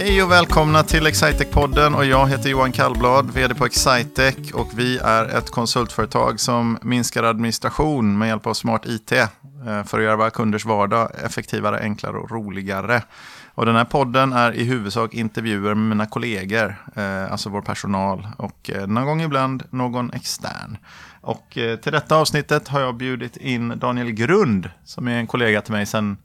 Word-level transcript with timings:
Hej 0.00 0.22
och 0.22 0.30
välkomna 0.30 0.82
till 0.82 1.06
Excitec-podden 1.06 1.94
och 1.94 2.04
jag 2.04 2.28
heter 2.28 2.50
Johan 2.50 2.72
Kallblad, 2.72 3.30
vd 3.30 3.54
på 3.54 3.66
Excitec 3.66 4.52
och 4.54 4.68
vi 4.76 4.98
är 4.98 5.24
ett 5.24 5.50
konsultföretag 5.50 6.40
som 6.40 6.78
minskar 6.82 7.22
administration 7.22 8.18
med 8.18 8.28
hjälp 8.28 8.46
av 8.46 8.54
smart 8.54 8.86
IT 8.86 9.12
eh, 9.12 9.28
för 9.84 9.98
att 9.98 10.04
göra 10.04 10.16
våra 10.16 10.30
kunders 10.30 10.64
vardag 10.64 11.10
effektivare, 11.24 11.80
enklare 11.80 12.16
och 12.16 12.30
roligare. 12.30 13.02
Och 13.54 13.66
den 13.66 13.76
här 13.76 13.84
podden 13.84 14.32
är 14.32 14.52
i 14.52 14.64
huvudsak 14.64 15.14
intervjuer 15.14 15.74
med 15.74 15.88
mina 15.88 16.06
kollegor, 16.06 16.76
eh, 16.94 17.32
alltså 17.32 17.50
vår 17.50 17.62
personal 17.62 18.28
och 18.36 18.70
eh, 18.70 18.86
någon 18.86 19.06
gång 19.06 19.22
ibland 19.22 19.62
någon 19.70 20.12
extern. 20.12 20.78
Och 21.20 21.46
till 21.82 21.92
detta 21.92 22.16
avsnittet 22.16 22.68
har 22.68 22.80
jag 22.80 22.96
bjudit 22.96 23.36
in 23.36 23.78
Daniel 23.78 24.10
Grund 24.10 24.70
som 24.84 25.08
är 25.08 25.18
en 25.18 25.26
kollega 25.26 25.62
till 25.62 25.72
mig 25.72 25.86
sedan 25.86 26.16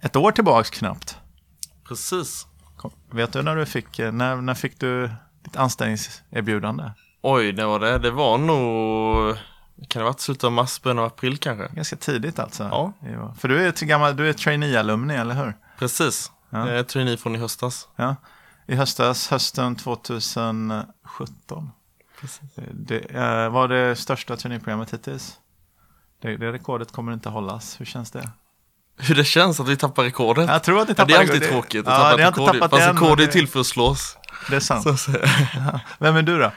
ett 0.00 0.16
år 0.16 0.32
tillbaks 0.32 0.70
knappt. 0.70 1.16
Precis. 1.88 2.46
Vet 3.10 3.32
du 3.32 3.42
när 3.42 3.56
du 3.56 3.66
fick, 3.66 3.98
eh, 3.98 4.12
när, 4.12 4.36
när 4.36 4.54
fick 4.54 4.80
du 4.80 5.10
ditt 5.42 5.56
anställningserbjudande? 5.56 6.90
Oj, 7.22 7.52
det 7.52 7.66
var 7.66 7.80
det. 7.80 7.98
Det 7.98 8.10
var 8.10 8.38
nog, 8.38 9.36
kan 9.88 10.00
det 10.00 10.04
ha 10.04 10.04
varit 10.04 10.20
slutet 10.20 10.44
av 10.44 10.52
mars, 10.52 10.82
början 10.82 10.98
av 10.98 11.04
april 11.04 11.38
kanske? 11.38 11.74
Ganska 11.74 11.96
tidigt 11.96 12.38
alltså. 12.38 12.62
Ja. 12.62 12.92
För 13.38 13.48
du 13.48 13.66
är 13.66 13.72
till 13.72 13.88
gammal, 13.88 14.16
du 14.16 14.28
är 14.28 14.32
trainee-alumni, 14.32 15.14
eller 15.14 15.34
hur? 15.34 15.54
Precis. 15.78 16.32
Ja. 16.50 16.68
Jag 16.68 16.78
är 16.78 16.82
trainee 16.82 17.16
från 17.16 17.36
i 17.36 17.38
höstas. 17.38 17.88
Ja. 17.96 18.16
I 18.66 18.74
höstas, 18.74 19.28
hösten 19.28 19.76
2017. 19.76 21.70
Precis. 22.20 22.50
Det 22.72 23.48
var 23.48 23.68
det 23.68 23.96
största 23.96 24.36
traineeprogrammet 24.36 24.92
hittills. 24.92 25.38
Det, 26.20 26.36
det 26.36 26.52
rekordet 26.52 26.92
kommer 26.92 27.12
inte 27.12 27.28
hållas. 27.28 27.80
Hur 27.80 27.84
känns 27.84 28.10
det? 28.10 28.30
Hur 28.96 29.14
det 29.14 29.24
känns 29.24 29.60
att 29.60 29.68
vi 29.68 29.76
tappar 29.76 30.04
rekordet. 30.04 30.48
Jag 30.48 30.62
tror 30.62 30.80
att 30.80 30.88
ni 30.88 30.94
tappar 30.94 31.12
ja, 31.12 31.18
Det 31.18 31.24
är 31.24 31.34
alltid 31.34 31.48
tråkigt 31.48 31.88
att 31.88 31.92
ja, 31.92 32.10
tappa 32.10 32.22
ett 32.22 32.38
rekord. 32.54 32.70
Fast 32.70 32.88
rekord 32.88 33.20
är 33.20 33.26
till 33.26 33.48
för 33.48 33.60
att 33.60 33.66
slås. 33.66 34.16
Det 34.50 34.56
är 34.56 34.60
sant. 34.60 35.00
Så, 35.00 35.10
ja. 35.54 35.80
Vem 35.98 36.16
är 36.16 36.22
du 36.22 36.38
då? 36.38 36.50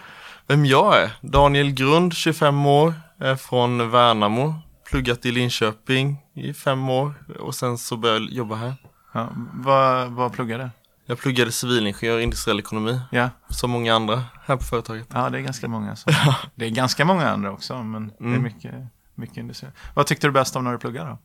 Vem 0.47 0.65
jag 0.65 1.01
är? 1.01 1.11
Daniel 1.21 1.71
Grund, 1.71 2.13
25 2.13 2.65
år, 2.65 2.93
är 3.19 3.35
från 3.35 3.91
Värnamo. 3.91 4.55
Pluggat 4.89 5.25
i 5.25 5.31
Linköping 5.31 6.17
i 6.35 6.53
fem 6.53 6.89
år 6.89 7.13
och 7.39 7.55
sen 7.55 7.77
så 7.77 7.97
började 7.97 8.25
jag 8.25 8.33
jobba 8.33 8.55
här. 8.55 8.75
Ja, 9.13 9.29
vad, 9.53 10.11
vad 10.11 10.33
pluggade 10.33 10.63
du? 10.63 10.69
Jag 11.05 11.19
pluggade 11.19 11.51
civilingenjör 11.51 12.19
industriell 12.19 12.59
ekonomi. 12.59 12.99
Ja. 13.11 13.29
Som 13.49 13.71
många 13.71 13.95
andra 13.95 14.23
här 14.45 14.55
på 14.55 14.63
företaget. 14.63 15.07
Ja, 15.13 15.29
det 15.29 15.37
är 15.37 15.41
ganska 15.41 15.67
många. 15.67 15.95
Som, 15.95 16.13
det 16.55 16.65
är 16.65 16.69
ganska 16.69 17.05
många 17.05 17.29
andra 17.29 17.51
också, 17.51 17.83
men 17.83 17.95
mm. 17.95 18.11
det 18.17 18.23
är 18.23 18.27
mm. 18.27 18.43
mycket, 18.43 18.73
mycket 19.15 19.37
industri. 19.37 19.69
Vad 19.93 20.05
tyckte 20.05 20.27
du 20.27 20.31
bäst 20.31 20.55
om 20.55 20.63
när 20.63 20.71
du 20.71 20.77
pluggade 20.77 21.09
då? 21.09 21.17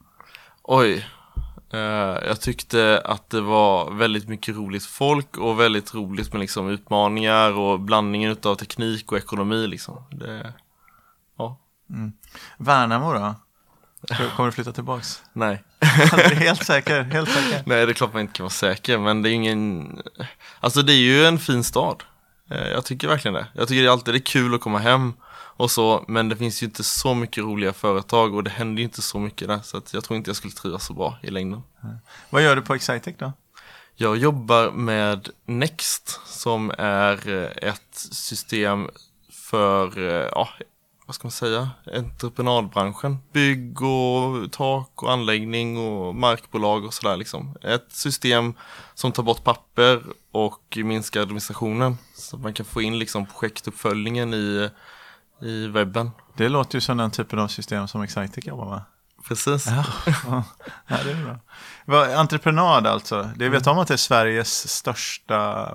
Oj. 0.63 1.07
Uh, 1.75 1.81
jag 2.27 2.41
tyckte 2.41 3.03
att 3.05 3.31
det 3.31 3.41
var 3.41 3.91
väldigt 3.91 4.29
mycket 4.29 4.57
roligt 4.57 4.87
folk 4.87 5.39
och 5.39 5.61
väldigt 5.61 5.95
roligt 5.95 6.33
med 6.33 6.41
liksom 6.41 6.69
utmaningar 6.69 7.59
och 7.59 7.81
blandningen 7.81 8.37
av 8.43 8.55
teknik 8.55 9.13
och 9.13 9.19
ekonomi 9.19 9.67
liksom. 9.67 10.05
Det, 10.11 10.53
ja. 11.39 11.59
Mm. 11.91 12.13
Värnamo 12.59 13.13
då? 13.13 13.35
Kommer 14.37 14.47
du 14.47 14.53
flytta 14.53 14.73
tillbaks? 14.73 15.23
Nej. 15.33 15.65
helt 16.35 16.65
säker, 16.65 17.03
helt 17.03 17.31
säker. 17.31 17.63
Nej, 17.67 17.87
det 17.87 17.93
är 17.93 17.95
klart 17.95 18.13
man 18.13 18.23
inte 18.23 18.33
kan 18.33 18.45
vara 18.45 18.51
säker, 18.51 18.99
men 18.99 19.23
det 19.23 19.31
är 19.31 19.33
ingen... 19.33 19.99
Alltså 20.61 20.83
det 20.83 20.93
är 20.93 21.03
ju 21.03 21.27
en 21.27 21.39
fin 21.39 21.65
stad. 21.65 22.03
Eh, 22.51 22.69
jag 22.69 22.85
tycker 22.85 23.09
verkligen 23.09 23.35
det. 23.35 23.47
Jag 23.55 23.69
tycker 23.69 23.83
det 23.83 23.93
alltid 23.93 24.15
är 24.15 24.19
kul 24.19 24.55
att 24.55 24.61
komma 24.61 24.79
hem 24.79 25.15
och 25.57 25.71
så, 25.71 26.05
men 26.09 26.29
det 26.29 26.37
finns 26.37 26.63
ju 26.63 26.67
inte 26.67 26.85
så 26.85 27.15
mycket 27.15 27.45
roliga 27.45 27.73
företag 27.73 28.35
och 28.35 28.45
det 28.45 28.51
händer 28.51 28.81
ju 28.81 28.85
inte 28.85 29.03
så 29.03 29.19
mycket 29.19 29.49
där 29.49 29.61
så 29.63 29.77
att 29.77 29.95
jag 29.95 30.05
tror 30.05 30.17
inte 30.17 30.29
jag 30.31 30.37
skulle 30.37 30.55
trivas 30.55 30.87
så 30.87 30.95
bra 30.95 31.19
i 31.23 31.31
längden. 31.31 31.63
Vad 32.31 32.43
gör 32.43 32.57
du 32.57 32.63
på 32.63 32.75
Excitec 32.75 33.17
då? 33.19 33.33
Jag 33.95 34.17
jobbar 34.17 34.71
med 34.71 35.29
Next 35.47 36.21
som 36.27 36.73
är 36.79 37.29
eh, 37.29 37.69
ett 37.71 37.95
system 37.95 38.89
för, 39.31 39.99
eh, 39.99 40.29
ja, 40.33 40.49
vad 41.07 41.15
ska 41.15 41.27
man 41.27 41.33
säga, 41.33 41.71
entreprenadbranschen. 41.95 43.19
Bygg 43.33 43.83
och 43.83 44.53
tak 44.53 45.03
och 45.03 45.13
anläggning 45.13 45.79
och 45.79 46.15
markbolag 46.15 46.85
och 46.85 46.95
sådär 46.95 47.17
liksom. 47.17 47.57
Ett 47.63 47.93
system 47.93 48.55
som 48.95 49.13
tar 49.13 49.23
bort 49.23 49.45
papper 49.45 50.03
och 50.33 50.79
minskar 50.85 51.21
administrationen. 51.21 51.99
Så 52.15 52.37
att 52.37 52.43
man 52.43 52.55
kan 52.55 52.67
få 52.67 52.83
in 52.83 52.99
liksom 52.99 53.27
projektuppföljningen 53.27 54.35
i 54.35 54.71
i 55.43 55.67
webben. 55.67 56.11
Det 56.37 56.49
låter 56.49 56.75
ju 56.75 56.81
som 56.81 56.97
den 56.97 57.11
typen 57.11 57.39
av 57.39 57.49
system 57.49 57.89
som 57.89 58.03
Excitec 58.03 58.47
jobbar 58.47 58.71
med. 58.71 58.81
Precis. 59.29 59.67
Ja, 59.67 59.85
ja, 60.87 60.97
det 61.05 61.11
är 61.11 61.39
bra. 61.87 62.17
Entreprenad 62.17 62.87
alltså. 62.87 63.31
Det 63.37 63.49
vet 63.49 63.67
om 63.67 63.79
att 63.79 63.89
det 63.89 63.95
är 63.95 63.99
Sveriges 63.99 64.69
största, 64.69 65.35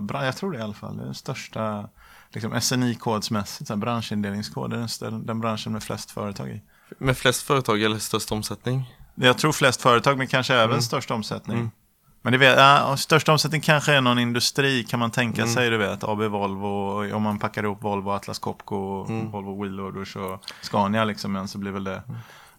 jag 0.10 0.38
tror 0.38 0.52
det 0.52 0.58
i 0.58 0.62
alla 0.62 0.74
fall, 0.74 0.98
det 0.98 1.04
är 1.04 1.06
den 1.06 1.16
största 1.16 1.90
liksom 2.30 2.54
SNI-kodsmässigt, 2.62 3.76
branschindelningskod, 3.76 4.70
det 4.70 4.78
är 4.78 5.12
den, 5.12 5.26
den 5.26 5.40
branschen 5.40 5.74
med 5.74 5.84
flest 5.84 6.12
företag 6.12 6.50
i. 6.50 6.62
Med 6.98 7.18
flest 7.18 7.42
företag 7.42 7.82
eller 7.82 8.00
störst 8.00 8.32
omsättning? 8.32 8.96
Jag 9.16 9.38
tror 9.38 9.52
flest 9.52 9.82
företag, 9.82 10.18
men 10.18 10.28
kanske 10.28 10.54
även 10.54 10.70
mm. 10.70 10.82
störst 10.82 11.12
omsättning. 11.12 11.58
Mm. 11.58 11.72
Men 12.28 12.32
det 12.32 12.38
vet, 12.38 12.58
ja, 12.58 12.98
största 12.98 13.32
omsättning 13.32 13.62
kanske 13.62 13.94
är 13.94 14.02
någon 14.02 14.20
industri 14.20 14.84
kan 14.84 15.00
man 15.00 15.12
tänka 15.12 15.42
mm. 15.42 15.54
sig. 15.54 15.70
Du 15.70 15.78
vet, 15.78 16.04
AB 16.04 16.22
Volvo, 16.22 17.14
om 17.14 17.24
man 17.24 17.40
packar 17.40 17.64
ihop 17.64 17.84
Volvo, 17.84 18.12
Atlas 18.12 18.40
Copco, 18.40 19.06
mm. 19.10 19.32
Volvo 19.32 19.64
Wheelloaders 19.64 20.16
och 20.16 20.42
Scania 20.62 21.06
liksom. 21.06 21.32
Men 21.32 21.48
så 21.48 21.58
blir 21.58 21.72
väl 21.72 21.84
det, 21.84 22.04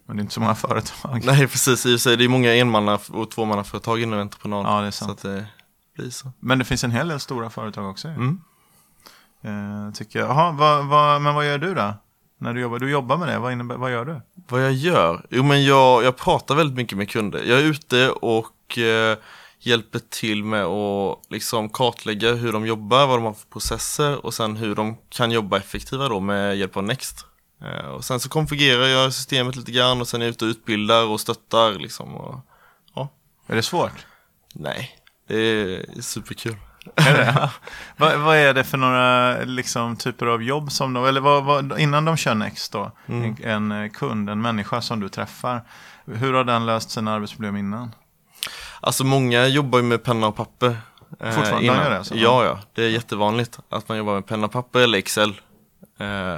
men 0.05 0.15
det 0.15 0.19
är 0.19 0.21
inte 0.21 0.33
så 0.33 0.39
många 0.39 0.55
företag. 0.55 1.21
Nej 1.25 1.47
precis, 1.47 1.85
i 1.85 1.99
sig, 1.99 2.17
det 2.17 2.23
är 2.23 2.29
många 2.29 2.55
enmanna 2.55 2.99
och 3.09 3.31
tvåmannaföretag 3.31 4.01
inom 4.01 4.19
entreprenad. 4.19 4.65
Ja 4.65 4.81
det 4.81 4.87
är 4.87 4.91
sant. 4.91 5.19
Så 5.19 5.27
att 5.27 5.35
det 5.35 5.45
blir 5.95 6.09
så. 6.09 6.31
Men 6.39 6.59
det 6.59 6.65
finns 6.65 6.83
en 6.83 6.91
hel 6.91 7.07
del 7.07 7.19
stora 7.19 7.49
företag 7.49 7.89
också. 7.89 8.07
Mm. 8.07 8.41
Eh, 9.41 9.93
tycker 9.93 10.19
jag. 10.19 10.29
Aha, 10.29 10.51
vad, 10.51 10.85
vad, 10.85 11.21
men 11.21 11.35
vad 11.35 11.47
gör 11.47 11.57
du 11.57 11.73
då? 11.73 11.93
När 12.37 12.53
du 12.53 12.61
jobbar, 12.61 12.79
du 12.79 12.91
jobbar 12.91 13.17
med 13.17 13.27
det, 13.27 13.39
vad, 13.39 13.51
innebär, 13.51 13.77
vad 13.77 13.91
gör 13.91 14.05
du? 14.05 14.21
Vad 14.47 14.65
jag 14.65 14.73
gör? 14.73 15.25
Jo 15.29 15.43
men 15.43 15.65
jag, 15.65 16.03
jag 16.03 16.17
pratar 16.17 16.55
väldigt 16.55 16.77
mycket 16.77 16.97
med 16.97 17.09
kunder. 17.09 17.43
Jag 17.45 17.59
är 17.59 17.63
ute 17.63 18.09
och 18.09 18.77
eh, 18.77 19.17
hjälper 19.59 19.99
till 19.99 20.43
med 20.43 20.63
att 20.63 21.19
liksom 21.29 21.69
kartlägga 21.69 22.33
hur 22.33 22.53
de 22.53 22.65
jobbar, 22.65 23.07
vad 23.07 23.17
de 23.17 23.23
har 23.23 23.33
för 23.33 23.47
processer 23.47 24.25
och 24.25 24.33
sen 24.33 24.55
hur 24.55 24.75
de 24.75 24.97
kan 25.09 25.31
jobba 25.31 25.57
effektiva 25.57 26.09
då 26.09 26.19
med 26.19 26.57
hjälp 26.57 26.77
av 26.77 26.83
Next. 26.83 27.25
Eh, 27.61 27.89
och 27.89 28.05
sen 28.05 28.19
så 28.19 28.29
konfigurerar 28.29 28.87
jag 28.87 29.13
systemet 29.13 29.55
lite 29.55 29.71
grann 29.71 30.01
och 30.01 30.07
sen 30.07 30.21
är 30.21 30.25
jag 30.25 30.31
ute 30.31 30.45
och 30.45 30.49
utbildar 30.49 31.05
och 31.05 31.21
stöttar 31.21 31.73
liksom. 31.73 32.15
Och, 32.15 32.39
ja. 32.93 33.09
Är 33.47 33.55
det 33.55 33.63
svårt? 33.63 34.05
Nej, 34.53 34.89
det 35.27 35.35
är 35.35 36.01
superkul. 36.01 36.55
Är 36.95 37.13
det? 37.13 37.49
vad, 37.97 38.19
vad, 38.19 38.37
är 38.37 38.53
det 38.53 38.63
för 38.63 38.77
några 38.77 39.39
liksom, 39.43 39.95
typer 39.95 40.25
av 40.25 40.43
jobb 40.43 40.71
som 40.71 40.93
de, 40.93 41.05
eller 41.05 41.21
vad, 41.21 41.43
vad, 41.43 41.79
innan 41.79 42.05
de 42.05 42.17
kör 42.17 42.35
Next 42.35 42.71
då, 42.71 42.91
mm. 43.07 43.35
en, 43.43 43.71
en 43.71 43.89
kund, 43.89 44.29
en 44.29 44.41
människa 44.41 44.81
som 44.81 44.99
du 44.99 45.09
träffar, 45.09 45.61
hur 46.05 46.33
har 46.33 46.43
den 46.43 46.65
löst 46.65 46.91
sina 46.91 47.13
arbetsproblem 47.13 47.55
innan? 47.57 47.91
Alltså 48.81 49.03
många 49.03 49.47
jobbar 49.47 49.79
ju 49.79 49.83
med 49.85 50.03
penna 50.03 50.27
och 50.27 50.35
papper. 50.35 50.77
Eh, 51.19 51.31
Fortfarande 51.31 51.63
innan. 51.65 51.77
gör 51.77 51.89
det? 51.89 51.97
Alltså. 51.97 52.15
Ja, 52.15 52.45
ja. 52.45 52.59
Det 52.73 52.83
är 52.83 52.89
jättevanligt 52.89 53.59
att 53.69 53.89
man 53.89 53.97
jobbar 53.97 54.13
med 54.13 54.25
penna 54.25 54.45
och 54.45 54.51
papper 54.51 54.79
eller 54.79 54.97
Excel. 54.97 55.41
Eh, 55.99 56.37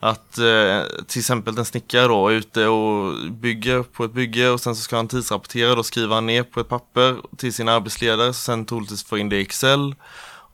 att 0.00 0.38
eh, 0.38 0.82
till 1.06 1.18
exempel 1.18 1.58
en 1.58 1.64
snickare 1.64 2.06
då 2.06 2.28
är 2.28 2.32
ute 2.32 2.66
och 2.66 3.14
bygger 3.30 3.82
på 3.82 4.04
ett 4.04 4.12
bygge 4.12 4.50
och 4.50 4.60
sen 4.60 4.76
så 4.76 4.82
ska 4.82 4.96
han 4.96 5.08
tidsrapportera 5.08 5.74
då 5.74 5.82
skriva 5.82 6.14
han 6.14 6.26
ner 6.26 6.42
på 6.42 6.60
ett 6.60 6.68
papper 6.68 7.16
till 7.36 7.54
sin 7.54 7.68
arbetsledare, 7.68 8.32
sen 8.32 8.64
troligtvis 8.64 9.04
få 9.04 9.18
in 9.18 9.28
det 9.28 9.36
i 9.36 9.40
Excel. 9.40 9.94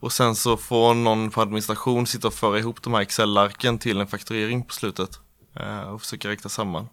Och 0.01 0.13
sen 0.13 0.35
så 0.35 0.57
får 0.57 0.95
någon 0.95 1.31
på 1.31 1.41
administration 1.41 2.07
sitta 2.07 2.29
och 2.29 2.35
föra 2.35 2.59
ihop 2.59 2.83
de 2.83 2.95
här 2.95 3.01
Excel-arken 3.01 3.79
till 3.79 4.01
en 4.01 4.07
fakturering 4.07 4.63
på 4.63 4.75
slutet. 4.75 5.19
Eh, 5.57 5.81
och 5.81 6.01
försöka 6.01 6.29
räkna 6.29 6.51
samman. 6.51 6.89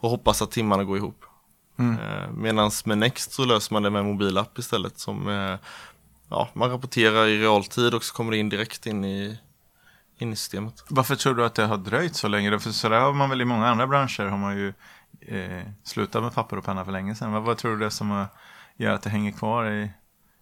Och 0.00 0.10
hoppas 0.10 0.42
att 0.42 0.50
timmarna 0.50 0.84
går 0.84 0.96
ihop. 0.96 1.24
Mm. 1.78 1.98
Eh, 2.00 2.30
Medan 2.30 2.70
med 2.84 2.98
Next 2.98 3.32
så 3.32 3.44
löser 3.44 3.72
man 3.72 3.82
det 3.82 3.90
med 3.90 4.04
mobilapp 4.04 4.58
istället 4.58 4.98
som 4.98 5.28
eh, 5.28 5.56
ja, 6.30 6.48
man 6.52 6.70
rapporterar 6.70 7.26
i 7.26 7.42
realtid 7.42 7.94
och 7.94 8.04
så 8.04 8.14
kommer 8.14 8.30
det 8.30 8.38
in 8.38 8.48
direkt 8.48 8.86
in 8.86 9.04
i, 9.04 9.38
in 10.18 10.32
i 10.32 10.36
systemet. 10.36 10.84
Varför 10.88 11.16
tror 11.16 11.34
du 11.34 11.44
att 11.44 11.54
det 11.54 11.66
har 11.66 11.76
dröjt 11.76 12.16
så 12.16 12.28
länge? 12.28 12.58
För 12.58 12.70
så 12.70 12.88
där 12.88 13.00
har 13.00 13.12
man 13.12 13.30
väl 13.30 13.40
i 13.40 13.44
många 13.44 13.68
andra 13.68 13.86
branscher 13.86 14.24
har 14.24 14.38
man 14.38 14.56
ju 14.56 14.72
eh, 15.20 15.62
slutat 15.84 16.22
med 16.22 16.34
papper 16.34 16.56
och 16.56 16.64
penna 16.64 16.84
för 16.84 16.92
länge 16.92 17.14
sedan. 17.14 17.32
Vad, 17.32 17.42
vad 17.42 17.58
tror 17.58 17.72
du 17.72 17.78
det 17.78 17.86
är 17.86 17.90
som 17.90 18.26
gör 18.76 18.92
att 18.92 19.02
det 19.02 19.10
hänger 19.10 19.32
kvar 19.32 19.70
i, 19.70 19.90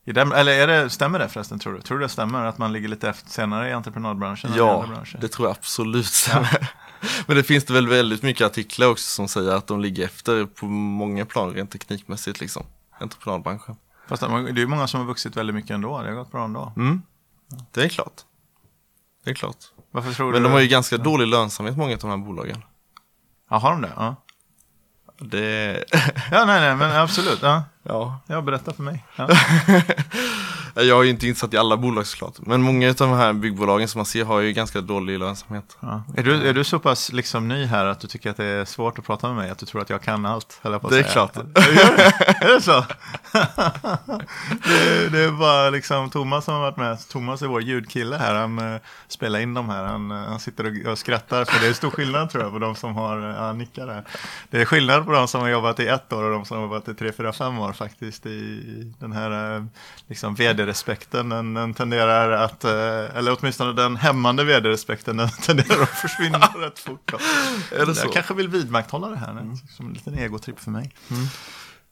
i 0.05 0.13
den, 0.13 0.33
eller 0.33 0.53
är 0.53 0.67
det, 0.67 0.91
stämmer 0.91 1.19
det 1.19 1.29
förresten 1.29 1.59
tror 1.59 1.73
du? 1.73 1.81
Tror 1.81 1.99
du 1.99 2.05
det 2.05 2.09
stämmer 2.09 2.45
att 2.45 2.59
man 2.59 2.73
ligger 2.73 2.89
lite 2.89 3.09
efter 3.09 3.31
senare 3.31 3.69
i 3.69 3.73
entreprenadbranschen? 3.73 4.51
Ja, 4.57 4.87
det 5.21 5.29
tror 5.29 5.49
jag 5.49 5.57
absolut 5.57 6.07
stämmer. 6.07 6.59
Ja. 6.61 6.67
Men 7.27 7.37
det 7.37 7.43
finns 7.43 7.65
det 7.65 7.73
väl 7.73 7.89
väldigt 7.89 8.23
mycket 8.23 8.47
artiklar 8.47 8.87
också 8.87 9.05
som 9.05 9.29
säger 9.29 9.53
att 9.53 9.67
de 9.67 9.81
ligger 9.81 10.05
efter 10.05 10.47
på 10.47 10.67
många 10.67 11.25
plan 11.25 11.55
rent 11.55 11.71
teknikmässigt 11.71 12.41
liksom. 12.41 12.67
Entreprenadbranschen. 12.99 13.77
Fast 14.09 14.23
det 14.23 14.27
är 14.29 14.59
ju 14.59 14.67
många 14.67 14.87
som 14.87 15.01
har 15.01 15.07
vuxit 15.07 15.37
väldigt 15.37 15.57
mycket 15.57 15.71
ändå. 15.71 16.03
Det 16.03 16.09
har 16.09 16.15
gått 16.15 16.33
bra 16.33 16.45
ändå. 16.45 16.73
Mm. 16.77 17.03
Det 17.73 17.85
är 17.85 17.89
klart. 17.89 18.23
Det 19.25 19.31
är 19.31 19.35
klart. 19.35 19.57
Varför 19.91 20.13
tror 20.13 20.33
Men 20.33 20.43
du 20.43 20.49
de 20.49 20.53
har 20.53 20.61
ju 20.61 20.69
ganska 20.69 20.97
dålig 20.97 21.27
lönsamhet 21.27 21.77
många 21.77 21.93
av 21.93 21.99
de 21.99 22.11
här 22.11 22.17
bolagen. 22.17 22.63
Ja, 23.51 23.59
har 23.59 23.71
de 23.71 23.83
det? 23.83 23.93
Ja. 23.97 24.17
Det... 25.19 25.85
ja, 26.31 26.45
nej, 26.45 26.61
nej, 26.61 26.77
men 26.77 26.97
absolut. 26.97 27.39
Ja. 27.43 27.65
Ja. 27.83 28.21
ja, 28.27 28.41
berätta 28.41 28.73
för 28.73 28.83
mig. 28.83 29.05
Ja. 29.17 29.29
Jag 30.83 31.01
är 31.01 31.05
ju 31.05 31.11
inte 31.11 31.27
insatt 31.27 31.55
i 31.55 31.57
alla 31.57 31.77
bolag 31.77 32.07
såklart. 32.07 32.35
Men 32.39 32.63
många 32.63 32.89
av 32.89 32.95
de 32.95 33.13
här 33.13 33.33
byggbolagen 33.33 33.89
som 33.89 33.99
man 33.99 34.07
ser 34.07 34.25
har 34.25 34.41
ju 34.41 34.53
ganska 34.53 34.81
dålig 34.81 35.19
lönsamhet. 35.19 35.77
Ja. 35.81 36.03
Är, 36.17 36.23
du, 36.23 36.49
är 36.49 36.55
du 36.55 36.65
så 36.65 36.79
pass 36.79 37.13
liksom 37.13 37.49
ny 37.49 37.65
här 37.65 37.87
att 37.87 38.01
du 38.01 38.09
tycker 38.09 38.31
att 38.31 38.37
det 38.37 38.45
är 38.45 38.65
svårt 38.65 38.99
att 38.99 39.05
prata 39.05 39.27
med 39.27 39.37
mig? 39.37 39.51
Att 39.51 39.59
du 39.59 39.67
tror 39.67 39.83
att 39.83 39.91
jag 39.91 40.03
kan 40.03 40.27
allt? 40.27 40.59
höll 40.63 40.73
jag 40.73 40.81
på 40.81 40.87
att 40.87 40.93
Det 40.93 40.99
är 40.99 41.03
säga. 41.03 41.13
klart. 41.13 41.37
är 41.37 42.55
det 42.55 42.61
så? 42.61 42.85
det, 44.65 44.75
är, 44.75 45.11
det 45.11 45.19
är 45.19 45.31
bara 45.31 45.71
liksom 45.71 46.11
Thomas 46.11 46.45
som 46.45 46.55
har 46.55 46.61
varit 46.61 46.77
med. 46.77 47.09
Thomas 47.09 47.43
är 47.43 47.47
vår 47.47 47.63
ljudkille 47.63 48.17
här. 48.17 48.35
Han 48.35 48.59
uh, 48.59 48.81
spelar 49.09 49.39
in 49.39 49.55
de 49.55 49.69
här. 49.69 49.85
Han, 49.85 50.11
uh, 50.13 50.19
han 50.19 50.41
sitter 50.41 50.87
och, 50.87 50.93
och 50.93 50.99
skrattar. 50.99 51.45
För 51.45 51.61
det 51.61 51.67
är 51.67 51.73
stor 51.73 51.91
skillnad 51.91 52.31
tror 52.31 52.45
jag 52.45 52.53
på 52.53 52.59
de 52.59 52.75
som 52.75 52.95
har, 52.95 53.29
uh, 53.29 53.35
han 53.35 53.59
nickar 53.59 53.87
där. 53.87 54.05
Det 54.51 54.61
är 54.61 54.65
skillnad 54.65 55.07
på 55.07 55.13
de 55.13 55.29
som 55.29 55.41
har 55.41 55.49
jobbat 55.49 55.81
i 55.81 55.87
ett 55.87 56.13
år 56.13 56.23
och 56.23 56.31
de 56.31 56.45
som 56.45 56.57
har 56.57 56.65
jobbat 56.65 56.89
i 56.89 56.95
tre, 56.95 57.13
fyra, 57.13 57.33
fem 57.33 57.59
år 57.59 57.73
faktiskt. 57.73 58.27
I 58.27 58.63
den 58.99 59.13
här 59.13 59.57
uh, 59.57 59.65
liksom 60.07 60.37
vd-respekten. 60.67 61.29
Den, 61.29 61.55
den 61.55 61.75
tenderar 61.75 62.31
att, 62.31 62.65
uh, 62.65 62.71
eller 63.17 63.37
åtminstone 63.39 63.73
den 63.73 63.97
hämmande 63.97 64.45
vd-respekten, 64.45 65.17
den 65.17 65.29
tenderar 65.29 65.83
att 65.83 65.89
försvinna 65.89 66.39
rätt 66.57 66.79
fort. 66.79 67.13
Är 67.73 67.87
det 67.87 67.95
så? 67.95 68.07
Jag 68.07 68.13
kanske 68.13 68.35
vill 68.35 68.49
vidmakthålla 68.49 69.09
det 69.09 69.17
här. 69.17 69.31
Mm. 69.31 69.57
Som 69.77 69.87
en 69.87 69.93
liten 69.93 70.19
egotripp 70.19 70.61
för 70.61 70.71
mig. 70.71 70.93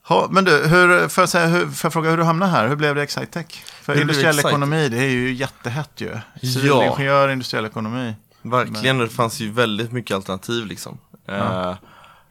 Ha, 0.06 0.28
men 0.30 0.44
du, 0.44 0.50
hur, 0.50 1.08
får, 1.08 1.22
jag 1.22 1.28
säga, 1.28 1.46
hur, 1.46 1.66
får 1.66 1.86
jag 1.86 1.92
fråga 1.92 2.10
hur 2.10 2.16
du 2.16 2.22
hamnade 2.22 2.52
här? 2.52 2.68
Hur 2.68 2.76
blev 2.76 2.94
det 2.94 3.02
Excitec? 3.02 3.46
För 3.82 4.00
industriell 4.00 4.38
ekonomi, 4.38 4.88
det 4.88 4.98
är 4.98 5.10
ju 5.10 5.32
jättehett 5.32 5.90
ju. 5.96 6.08
Ja. 6.08 6.20
Civilingenjör, 6.40 7.28
industriell 7.28 7.66
ekonomi. 7.66 8.14
Verkligen, 8.42 8.98
det 8.98 9.08
fanns 9.08 9.40
ju 9.40 9.50
väldigt 9.50 9.92
mycket 9.92 10.14
alternativ 10.14 10.66
liksom. 10.66 10.98
Eh, 11.28 11.74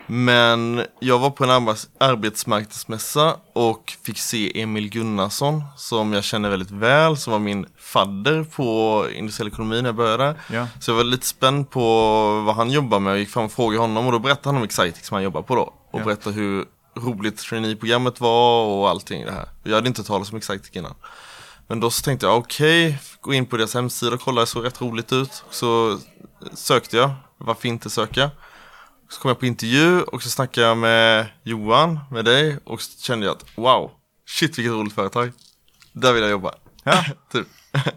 Men 0.08 0.86
jag 1.00 1.20
var 1.20 1.30
på 1.30 1.44
en 1.44 1.50
arbets- 1.50 1.88
arbetsmarknadsmässa 2.00 3.36
och 3.54 3.94
fick 4.06 4.18
se 4.20 4.62
Emil 4.62 4.90
Gunnarsson 4.90 5.64
som 5.78 6.14
jag 6.14 6.24
känner 6.24 6.50
väldigt 6.50 6.72
väl, 6.72 7.18
som 7.18 7.32
var 7.32 7.40
min 7.40 7.66
fadder 7.78 8.44
på 8.44 9.06
industriell 9.16 9.48
ekonomi 9.48 9.82
när 9.82 9.90
jag 9.90 9.96
började. 9.96 10.36
Ja. 10.52 10.68
Så 10.80 10.92
jag 10.92 10.96
var 10.96 11.04
lite 11.04 11.26
spänd 11.26 11.70
på 11.70 11.82
vad 12.46 12.56
han 12.56 12.72
jobbar 12.72 13.00
med 13.00 13.14
och 13.14 13.20
gick 13.20 13.30
fram 13.30 13.46
och 13.46 13.52
frågade 13.52 13.82
honom 13.82 14.06
och 14.06 14.12
då 14.12 14.20
berättade 14.20 14.50
han 14.50 14.58
om 14.58 14.64
Excitec 14.64 15.06
som 15.06 15.16
han 15.16 15.24
jobbar 15.24 15.42
på 15.42 15.56
då. 15.56 15.62
Och 15.92 16.00
Ja. 16.00 16.04
berättade 16.06 16.36
hur 16.36 16.66
roligt 16.98 17.38
traineeprogrammet 17.38 18.22
var 18.22 18.66
och 18.66 18.90
allting 18.90 19.26
det 19.26 19.32
här. 19.32 19.50
Jag 19.64 19.76
hade 19.76 19.88
inte 19.88 20.02
hört 20.02 20.08
talas 20.08 20.32
om 20.32 20.38
Excitec 20.38 20.70
innan. 20.76 20.94
Men 21.68 21.80
då 21.80 21.90
så 21.90 22.02
tänkte 22.02 22.26
jag 22.26 22.38
okej, 22.38 23.00
gå 23.22 23.34
in 23.34 23.46
på 23.46 23.58
deras 23.58 23.74
hemsida 23.74 24.14
och 24.16 24.22
kolla, 24.22 24.42
det 24.42 24.48
såg 24.48 24.66
rätt 24.66 24.82
roligt 24.82 25.14
ut. 25.14 25.44
Så 25.50 26.00
sökte 26.54 26.98
jag, 26.98 27.12
varför 27.38 27.68
inte 27.68 27.90
söka? 27.90 28.32
Så 29.14 29.20
kom 29.20 29.30
jag 29.30 29.40
på 29.40 29.46
intervju 29.46 30.02
och 30.02 30.24
så 30.24 30.30
snackade 30.30 30.68
jag 30.68 30.78
med 30.78 31.26
Johan, 31.44 32.00
med 32.12 32.26
dig 32.26 32.58
och 32.64 32.82
så 32.82 33.02
kände 33.02 33.26
jag 33.26 33.36
att 33.36 33.46
wow, 33.56 33.92
shit 34.30 34.58
vilket 34.58 34.74
roligt 34.74 34.94
företag. 34.94 35.32
Där 35.92 36.14
vill 36.14 36.22
jag 36.22 36.32
jobba. 36.32 36.52
Ja. 36.84 37.04
typ. 37.32 37.48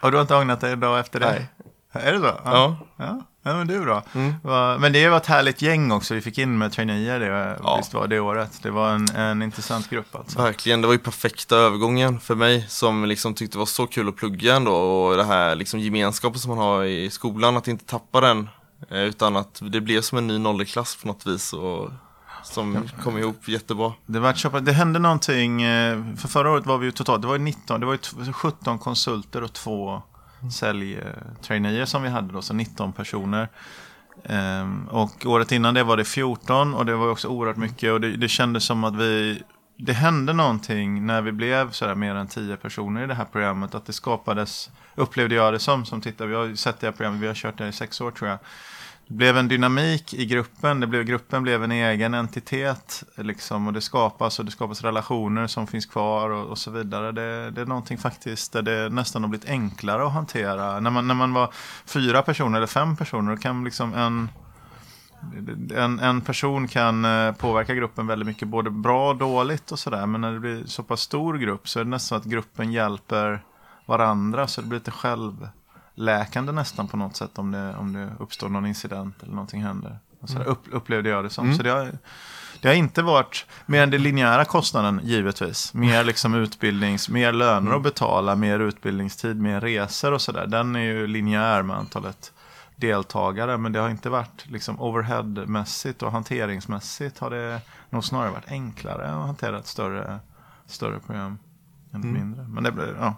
Och 0.00 0.10
du 0.10 0.16
har 0.16 0.22
inte 0.22 0.34
ångrat 0.34 0.60
dig 0.60 0.72
idag 0.72 1.00
efter 1.00 1.20
det? 1.20 1.30
Nej. 1.30 1.48
Är 2.04 2.12
det 2.12 2.18
så? 2.18 2.40
Ja. 2.44 2.76
Ja, 2.96 3.20
ja 3.42 3.56
men 3.56 3.66
det 3.66 3.74
är 3.74 3.80
bra. 3.80 4.02
Mm. 4.14 4.34
Men 4.80 4.92
det 4.92 5.08
var 5.08 5.16
ett 5.16 5.26
härligt 5.26 5.62
gäng 5.62 5.92
också 5.92 6.14
vi 6.14 6.20
fick 6.20 6.38
in 6.38 6.58
med 6.58 6.72
traineer 6.72 7.20
det, 7.20 7.58
Ja. 7.62 7.76
visst 7.76 7.94
var 7.94 8.06
det 8.06 8.20
året. 8.20 8.58
Det 8.62 8.70
var 8.70 8.90
en, 8.90 9.08
en 9.16 9.42
intressant 9.42 9.90
grupp 9.90 10.14
alltså. 10.14 10.42
Verkligen, 10.42 10.80
det 10.80 10.86
var 10.86 10.94
ju 10.94 10.98
perfekta 10.98 11.56
övergången 11.56 12.20
för 12.20 12.34
mig 12.34 12.66
som 12.68 13.04
liksom 13.04 13.34
tyckte 13.34 13.54
det 13.54 13.58
var 13.58 13.66
så 13.66 13.86
kul 13.86 14.08
att 14.08 14.16
plugga 14.16 14.56
ändå 14.56 14.74
och 14.74 15.16
det 15.16 15.24
här 15.24 15.54
liksom 15.54 15.80
gemenskapen 15.80 16.40
som 16.40 16.48
man 16.48 16.58
har 16.58 16.84
i 16.84 17.10
skolan, 17.10 17.56
att 17.56 17.68
inte 17.68 17.84
tappa 17.84 18.20
den 18.20 18.48
utan 18.88 19.36
att 19.36 19.62
det 19.62 19.80
blev 19.80 20.00
som 20.00 20.18
en 20.18 20.26
ny 20.26 20.38
nollklass 20.38 20.96
på 20.96 21.08
något 21.08 21.26
vis 21.26 21.52
och 21.52 21.90
som 22.42 22.88
kom 23.02 23.18
ihop 23.18 23.48
jättebra. 23.48 23.92
Det, 24.06 24.20
var 24.20 24.60
det 24.60 24.72
hände 24.72 24.98
någonting, 24.98 25.62
eh, 25.62 26.14
för 26.16 26.28
förra 26.28 26.50
året 26.50 26.66
var 26.66 26.78
vi 26.78 26.86
ju 26.86 26.92
totalt, 26.92 27.22
det 27.22 27.28
var 27.28 27.34
ju 27.34 27.42
19, 27.42 27.80
det 27.80 27.86
var 27.86 27.92
ju 27.92 27.98
t- 27.98 28.32
17 28.32 28.78
konsulter 28.78 29.42
och 29.42 29.52
två 29.52 30.02
säljtraineer 30.52 31.84
som 31.84 32.02
vi 32.02 32.08
hade 32.08 32.32
då, 32.32 32.42
så 32.42 32.54
19 32.54 32.92
personer. 32.92 33.48
Ehm, 34.24 34.88
och 34.88 35.26
året 35.26 35.52
innan 35.52 35.74
det 35.74 35.82
var 35.82 35.96
det 35.96 36.04
14 36.04 36.74
och 36.74 36.86
det 36.86 36.96
var 36.96 37.10
också 37.10 37.28
oerhört 37.28 37.56
mycket 37.56 37.92
och 37.92 38.00
det, 38.00 38.16
det 38.16 38.28
kändes 38.28 38.64
som 38.64 38.84
att 38.84 38.96
vi 38.96 39.42
det 39.82 39.92
hände 39.92 40.32
någonting 40.32 41.06
när 41.06 41.22
vi 41.22 41.32
blev 41.32 41.70
sådär 41.70 41.94
mer 41.94 42.14
än 42.14 42.26
10 42.28 42.56
personer 42.56 43.04
i 43.04 43.06
det 43.06 43.14
här 43.14 43.24
programmet. 43.24 43.74
Att 43.74 43.86
det 43.86 43.92
skapades, 43.92 44.70
upplevde 45.00 45.34
jag 45.34 45.52
det 45.52 45.58
som, 45.58 45.84
som 45.84 46.00
tittare. 46.00 46.28
vi 46.28 46.34
har 46.34 46.54
sett 46.54 46.80
det 46.80 46.86
här 46.86 46.92
programmet, 46.92 47.22
vi 47.22 47.26
har 47.26 47.34
kört 47.34 47.58
det 47.58 47.68
i 47.68 47.72
sex 47.72 48.00
år 48.00 48.10
tror 48.10 48.30
jag. 48.30 48.38
Det 49.10 49.14
blev 49.14 49.36
en 49.36 49.48
dynamik 49.48 50.14
i 50.14 50.26
gruppen, 50.26 50.80
det 50.80 50.86
blev, 50.86 51.04
gruppen 51.04 51.42
blev 51.42 51.64
en 51.64 51.72
egen 51.72 52.14
entitet. 52.14 53.04
Liksom, 53.16 53.66
och 53.66 53.72
det 53.72 53.80
skapas 53.80 54.38
och 54.38 54.44
det 54.44 54.50
skapas 54.50 54.82
relationer 54.82 55.46
som 55.46 55.66
finns 55.66 55.86
kvar 55.86 56.30
och, 56.30 56.46
och 56.46 56.58
så 56.58 56.70
vidare. 56.70 57.12
Det, 57.12 57.50
det 57.50 57.60
är 57.60 57.66
någonting 57.66 57.98
faktiskt 57.98 58.52
där 58.52 58.62
det 58.62 58.88
nästan 58.88 59.22
har 59.22 59.28
blivit 59.28 59.48
enklare 59.48 60.06
att 60.06 60.12
hantera. 60.12 60.80
När 60.80 60.90
man, 60.90 61.08
när 61.08 61.14
man 61.14 61.32
var 61.32 61.52
fyra 61.86 62.22
personer 62.22 62.58
eller 62.58 62.66
fem 62.66 62.96
personer, 62.96 63.30
då 63.30 63.36
kan 63.36 63.64
liksom 63.64 63.94
en, 63.94 64.28
en, 65.76 65.98
en 65.98 66.20
person 66.20 66.68
kan 66.68 67.04
eh, 67.04 67.32
påverka 67.32 67.74
gruppen 67.74 68.06
väldigt 68.06 68.26
mycket, 68.26 68.48
både 68.48 68.70
bra 68.70 69.10
och 69.10 69.16
dåligt 69.16 69.72
och 69.72 69.78
sådär. 69.78 70.06
Men 70.06 70.20
när 70.20 70.32
det 70.32 70.40
blir 70.40 70.64
så 70.66 70.82
pass 70.82 71.00
stor 71.00 71.38
grupp 71.38 71.68
så 71.68 71.80
är 71.80 71.84
det 71.84 71.90
nästan 71.90 72.18
att 72.18 72.24
gruppen 72.24 72.72
hjälper 72.72 73.42
varandra. 73.86 74.46
Så 74.46 74.60
det 74.60 74.66
blir 74.66 74.78
lite 74.78 74.90
självläkande 74.90 76.52
nästan 76.52 76.88
på 76.88 76.96
något 76.96 77.16
sätt 77.16 77.38
om 77.38 77.50
det, 77.50 77.74
om 77.76 77.92
det 77.92 78.08
uppstår 78.18 78.48
någon 78.48 78.66
incident 78.66 79.22
eller 79.22 79.32
någonting 79.32 79.62
händer. 79.62 79.98
Så 80.24 80.38
där 80.38 80.44
upp, 80.44 80.62
upplevde 80.70 81.08
jag 81.08 81.24
det 81.24 81.30
som. 81.30 81.54
Så 81.54 81.62
det 81.62 81.70
har, 81.70 81.92
det 82.60 82.68
har 82.68 82.74
inte 82.74 83.02
varit 83.02 83.46
mer 83.66 83.82
än 83.82 83.90
den 83.90 84.02
linjära 84.02 84.44
kostnaden 84.44 85.00
givetvis. 85.04 85.74
Mer 85.74 86.04
liksom 86.10 86.34
utbildnings, 86.34 87.08
mer 87.08 87.32
löner 87.32 87.76
att 87.76 87.82
betala, 87.82 88.36
mer 88.36 88.58
utbildningstid, 88.60 89.40
mer 89.40 89.60
resor 89.60 90.12
och 90.12 90.22
sådär. 90.22 90.46
Den 90.46 90.76
är 90.76 90.80
ju 90.80 91.06
linjär 91.06 91.62
med 91.62 91.76
antalet 91.76 92.32
deltagare. 92.76 93.56
Men 93.58 93.72
det 93.72 93.78
har 93.78 93.90
inte 93.90 94.10
varit 94.10 94.46
liksom 94.50 94.80
overheadmässigt 94.80 96.02
och 96.02 96.12
hanteringsmässigt 96.12 97.18
har 97.18 97.30
det 97.30 97.60
nog 97.90 98.04
snarare 98.04 98.30
varit 98.30 98.50
enklare 98.50 99.06
att 99.08 99.26
hantera 99.26 99.58
ett 99.58 99.66
större, 99.66 100.20
större 100.66 101.00
program 101.00 101.38
än 101.92 102.00
ett 102.00 102.20
mindre. 102.20 102.42
Men 102.48 102.64
det 102.64 102.72
blir, 102.72 102.96
ja. 103.00 103.14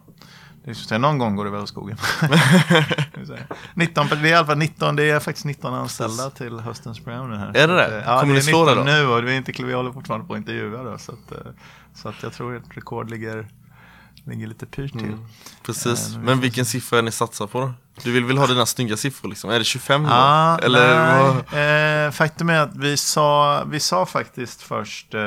Det 0.65 0.75
så 0.75 0.99
någon 0.99 1.19
gång 1.19 1.37
går 1.37 1.45
det 1.45 1.51
väl 1.51 1.61
åt 1.61 1.69
skogen. 1.69 1.97
Ska 1.97 3.21
vi 3.21 3.27
säga. 3.27 3.39
19, 3.75 4.07
det 4.09 4.15
är 4.17 4.27
i 4.27 4.35
alla 4.35 4.47
fall 4.47 4.59
19, 4.59 4.97
det 4.97 5.11
är 5.11 5.21
faktiskt 5.21 5.45
19 5.47 5.75
anställda 5.75 6.31
till 6.31 6.61
höstens 6.61 7.01
nu 7.07 7.37
här. 7.37 7.57
Är 7.57 7.69
det 7.69 7.75
det? 7.75 7.85
att, 7.87 7.93
eh, 7.93 8.13
Ja, 8.13 8.21
Kommer 8.21 8.35
det 8.35 8.41
är 8.41 8.43
slå 8.43 8.65
det 8.65 8.71
19 8.71 8.87
då? 8.87 8.93
nu 8.93 9.07
och 9.07 9.25
vi, 9.29 9.33
är 9.33 9.37
inte, 9.37 9.53
vi 9.65 9.73
håller 9.73 9.93
fortfarande 9.93 10.27
på 10.27 10.33
att 10.33 10.39
intervjua 10.39 10.83
då. 10.83 10.99
Så 10.99 11.13
att, 11.13 11.33
eh, 11.33 11.53
så 11.95 12.09
att 12.09 12.23
jag 12.23 12.33
tror 12.33 12.57
att 12.57 12.63
rekord 12.77 13.11
ligger, 13.11 13.49
ligger 14.25 14.47
lite 14.47 14.67
pyrt 14.67 14.93
till. 14.93 15.17
Precis, 15.63 16.15
Eh, 16.15 16.21
men 16.21 16.41
vilken 16.41 16.65
siffra 16.65 16.99
är 16.99 17.03
ni 17.03 17.11
satsar 17.13 17.47
på 17.47 17.61
då? 17.61 17.73
Du 18.03 18.13
vill 18.13 18.25
väl 18.25 18.39
ha 18.39 18.47
dina 18.47 18.67
snygga 18.67 18.97
siffror 18.97 19.29
liksom? 19.29 19.51
Är 19.51 19.59
det 19.59 19.65
25 19.65 20.03
då? 20.03 20.09
Ah, 20.13 20.59
Eller 20.59 21.43
nej, 21.53 22.07
eh, 22.07 22.11
faktum 22.11 22.51
är 22.51 22.61
att 22.61 22.77
vi 22.77 22.97
sa, 22.97 23.65
vi 23.65 23.81
sa 23.81 24.07
faktiskt 24.07 24.63
först, 24.63 25.15
eh, 25.15 25.21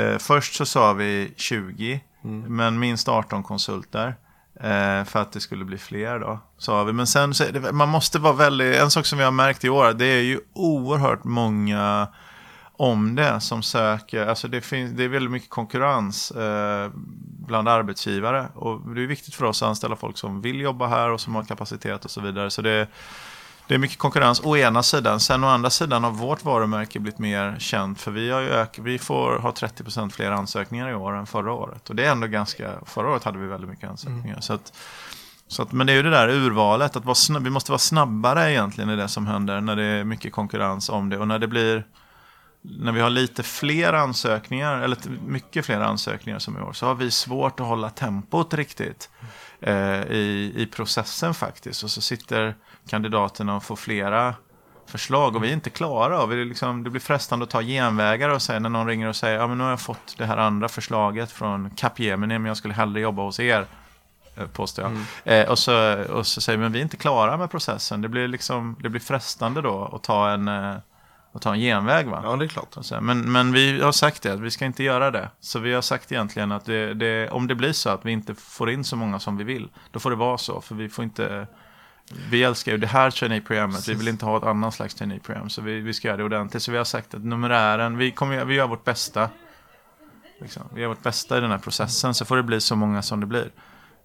eh, 0.00 0.18
först 0.18 0.54
så 0.54 0.66
sa 0.66 0.92
vi 0.92 1.34
20, 1.36 2.00
Mm. 2.24 2.56
men 2.56 2.78
minst 2.78 3.08
18 3.08 3.42
konsulter. 3.42 4.14
Eh, 4.60 5.04
för 5.04 5.16
att 5.16 5.32
det 5.32 5.40
skulle 5.40 5.64
bli 5.64 5.78
fler 5.78 6.18
då, 6.18 6.38
sa 6.58 6.84
vi. 6.84 6.92
Men 6.92 7.06
sen 7.06 7.34
så 7.34 7.44
är 7.44 7.52
det, 7.52 7.72
man 7.72 7.88
måste 7.88 8.18
vara 8.18 8.32
väldigt, 8.32 8.76
en 8.76 8.90
sak 8.90 9.06
som 9.06 9.18
vi 9.18 9.24
har 9.24 9.30
märkt 9.30 9.64
i 9.64 9.68
år, 9.68 9.92
det 9.92 10.06
är 10.06 10.22
ju 10.22 10.40
oerhört 10.52 11.24
många 11.24 12.08
om 12.76 13.14
det 13.14 13.40
som 13.40 13.62
söker, 13.62 14.26
alltså 14.26 14.48
det, 14.48 14.60
finns, 14.60 14.92
det 14.92 15.04
är 15.04 15.08
väldigt 15.08 15.30
mycket 15.30 15.50
konkurrens 15.50 16.30
eh, 16.30 16.90
bland 17.46 17.68
arbetsgivare. 17.68 18.48
Och 18.54 18.94
det 18.94 19.02
är 19.02 19.06
viktigt 19.06 19.34
för 19.34 19.44
oss 19.44 19.62
att 19.62 19.68
anställa 19.68 19.96
folk 19.96 20.18
som 20.18 20.40
vill 20.40 20.60
jobba 20.60 20.86
här 20.86 21.10
och 21.10 21.20
som 21.20 21.34
har 21.34 21.44
kapacitet 21.44 22.04
och 22.04 22.10
så 22.10 22.20
vidare. 22.20 22.50
Så 22.50 22.62
det, 22.62 22.88
det 23.72 23.76
är 23.76 23.78
mycket 23.78 23.98
konkurrens 23.98 24.40
å 24.44 24.56
ena 24.56 24.82
sidan. 24.82 25.20
Sen 25.20 25.44
å 25.44 25.46
andra 25.46 25.70
sidan 25.70 26.04
har 26.04 26.10
vårt 26.10 26.44
varumärke 26.44 26.98
blivit 26.98 27.18
mer 27.18 27.56
känt. 27.58 28.00
För 28.00 28.10
vi, 28.10 28.30
har 28.30 28.40
ju 28.40 28.48
ök, 28.48 28.78
vi 28.82 28.98
får 28.98 29.38
ha 29.38 29.50
30% 29.50 30.10
fler 30.10 30.30
ansökningar 30.30 30.90
i 30.90 30.94
år 30.94 31.16
än 31.16 31.26
förra 31.26 31.52
året. 31.52 31.90
Och 31.90 31.96
det 31.96 32.04
är 32.04 32.12
ändå 32.12 32.26
ganska, 32.26 32.70
förra 32.86 33.10
året 33.10 33.24
hade 33.24 33.38
vi 33.38 33.46
väldigt 33.46 33.70
mycket 33.70 33.90
ansökningar. 33.90 34.40
Så 34.40 34.52
att, 34.52 34.72
så 35.46 35.62
att, 35.62 35.72
men 35.72 35.86
det 35.86 35.92
är 35.92 35.94
ju 35.94 36.02
det 36.02 36.10
där 36.10 36.28
urvalet, 36.28 36.96
att 36.96 37.16
snabb, 37.16 37.44
vi 37.44 37.50
måste 37.50 37.70
vara 37.70 37.78
snabbare 37.78 38.52
egentligen 38.52 38.90
i 38.90 38.96
det 38.96 39.08
som 39.08 39.26
händer 39.26 39.60
när 39.60 39.76
det 39.76 39.84
är 39.84 40.04
mycket 40.04 40.32
konkurrens 40.32 40.88
om 40.88 41.08
det. 41.08 41.18
Och 41.18 41.28
när 41.28 41.38
det 41.38 41.48
blir, 41.48 41.86
när 42.62 42.92
vi 42.92 43.00
har 43.00 43.10
lite 43.10 43.42
fler 43.42 43.92
ansökningar, 43.92 44.78
eller 44.78 44.98
mycket 45.26 45.66
fler 45.66 45.80
ansökningar 45.80 46.38
som 46.38 46.58
i 46.58 46.60
år, 46.60 46.72
så 46.72 46.86
har 46.86 46.94
vi 46.94 47.10
svårt 47.10 47.60
att 47.60 47.66
hålla 47.66 47.90
tempot 47.90 48.54
riktigt 48.54 49.10
eh, 49.60 50.02
i, 50.02 50.52
i 50.56 50.66
processen 50.66 51.34
faktiskt. 51.34 51.84
Och 51.84 51.90
så 51.90 52.00
sitter 52.00 52.54
kandidaterna 52.88 53.56
och 53.56 53.62
får 53.62 53.76
flera 53.76 54.34
förslag 54.86 55.36
och 55.36 55.44
vi 55.44 55.48
är 55.48 55.52
inte 55.52 55.70
klara. 55.70 56.22
Och 56.22 56.32
vi 56.32 56.40
är 56.40 56.44
liksom, 56.44 56.84
det 56.84 56.90
blir 56.90 57.00
frestande 57.00 57.42
att 57.42 57.50
ta 57.50 57.62
genvägar 57.62 58.28
och 58.28 58.42
säga 58.42 58.58
när 58.58 58.68
någon 58.68 58.86
ringer 58.86 59.08
och 59.08 59.16
säger 59.16 59.38
ja 59.38 59.46
men 59.46 59.58
nu 59.58 59.64
har 59.64 59.70
jag 59.70 59.80
fått 59.80 60.14
det 60.18 60.26
här 60.26 60.36
andra 60.36 60.68
förslaget 60.68 61.32
från 61.32 61.70
Capgemini 61.70 62.38
men 62.38 62.44
jag 62.44 62.56
skulle 62.56 62.74
hellre 62.74 63.00
jobba 63.00 63.22
hos 63.22 63.40
er 63.40 63.66
eh, 64.36 64.46
påstår 64.46 64.84
jag. 65.24 65.40
Eh, 65.40 65.50
och, 65.50 65.58
så, 65.58 66.02
och 66.02 66.26
så 66.26 66.40
säger 66.40 66.58
men 66.58 66.72
vi 66.72 66.78
är 66.78 66.82
inte 66.82 66.96
klara 66.96 67.36
med 67.36 67.50
processen. 67.50 68.02
Det 68.02 68.08
blir, 68.08 68.28
liksom, 68.28 68.76
det 68.80 68.88
blir 68.88 69.00
frestande 69.00 69.60
då 69.60 69.90
att 69.94 70.02
ta 70.02 70.30
en, 70.30 70.48
eh, 70.48 70.76
och 71.32 71.42
ta 71.42 71.52
en 71.52 71.60
genväg 71.60 72.06
va? 72.06 72.20
Ja, 72.24 72.36
det 72.36 72.44
är 72.44 72.48
klart. 72.48 73.00
Men, 73.00 73.32
men 73.32 73.52
vi 73.52 73.82
har 73.82 73.92
sagt 73.92 74.22
det, 74.22 74.32
att 74.32 74.40
vi 74.40 74.50
ska 74.50 74.64
inte 74.64 74.82
göra 74.82 75.10
det. 75.10 75.28
Så 75.40 75.58
vi 75.58 75.74
har 75.74 75.82
sagt 75.82 76.12
egentligen 76.12 76.52
att 76.52 76.64
det, 76.64 76.94
det, 76.94 77.30
om 77.30 77.46
det 77.46 77.54
blir 77.54 77.72
så 77.72 77.90
att 77.90 78.04
vi 78.04 78.12
inte 78.12 78.34
får 78.34 78.70
in 78.70 78.84
så 78.84 78.96
många 78.96 79.18
som 79.18 79.36
vi 79.36 79.44
vill, 79.44 79.68
då 79.90 80.00
får 80.00 80.10
det 80.10 80.16
vara 80.16 80.38
så. 80.38 80.60
För 80.60 80.74
vi 80.74 80.88
får 80.88 81.04
inte... 81.04 81.46
Vi 82.30 82.42
älskar 82.42 82.72
ju 82.72 82.78
det 82.78 82.86
här 82.86 83.10
traineeprogrammet, 83.10 83.88
vi 83.88 83.94
vill 83.94 84.08
inte 84.08 84.24
ha 84.24 84.36
ett 84.36 84.44
annat 84.44 84.74
slags 84.74 84.94
traineeprogram. 84.94 85.50
Så 85.50 85.62
vi, 85.62 85.80
vi 85.80 85.94
ska 85.94 86.08
göra 86.08 86.16
det 86.16 86.24
ordentligt. 86.24 86.62
Så 86.62 86.72
vi 86.72 86.78
har 86.78 86.84
sagt 86.84 87.14
att 87.14 87.24
numerären, 87.24 87.96
vi, 87.96 88.10
kommer, 88.10 88.44
vi 88.44 88.54
gör 88.54 88.66
vårt 88.66 88.84
bästa. 88.84 89.28
Liksom. 90.40 90.62
Vi 90.74 90.80
gör 90.80 90.88
vårt 90.88 91.02
bästa 91.02 91.38
i 91.38 91.40
den 91.40 91.50
här 91.50 91.58
processen, 91.58 92.14
så 92.14 92.24
får 92.24 92.36
det 92.36 92.42
bli 92.42 92.60
så 92.60 92.76
många 92.76 93.02
som 93.02 93.20
det 93.20 93.26
blir. 93.26 93.50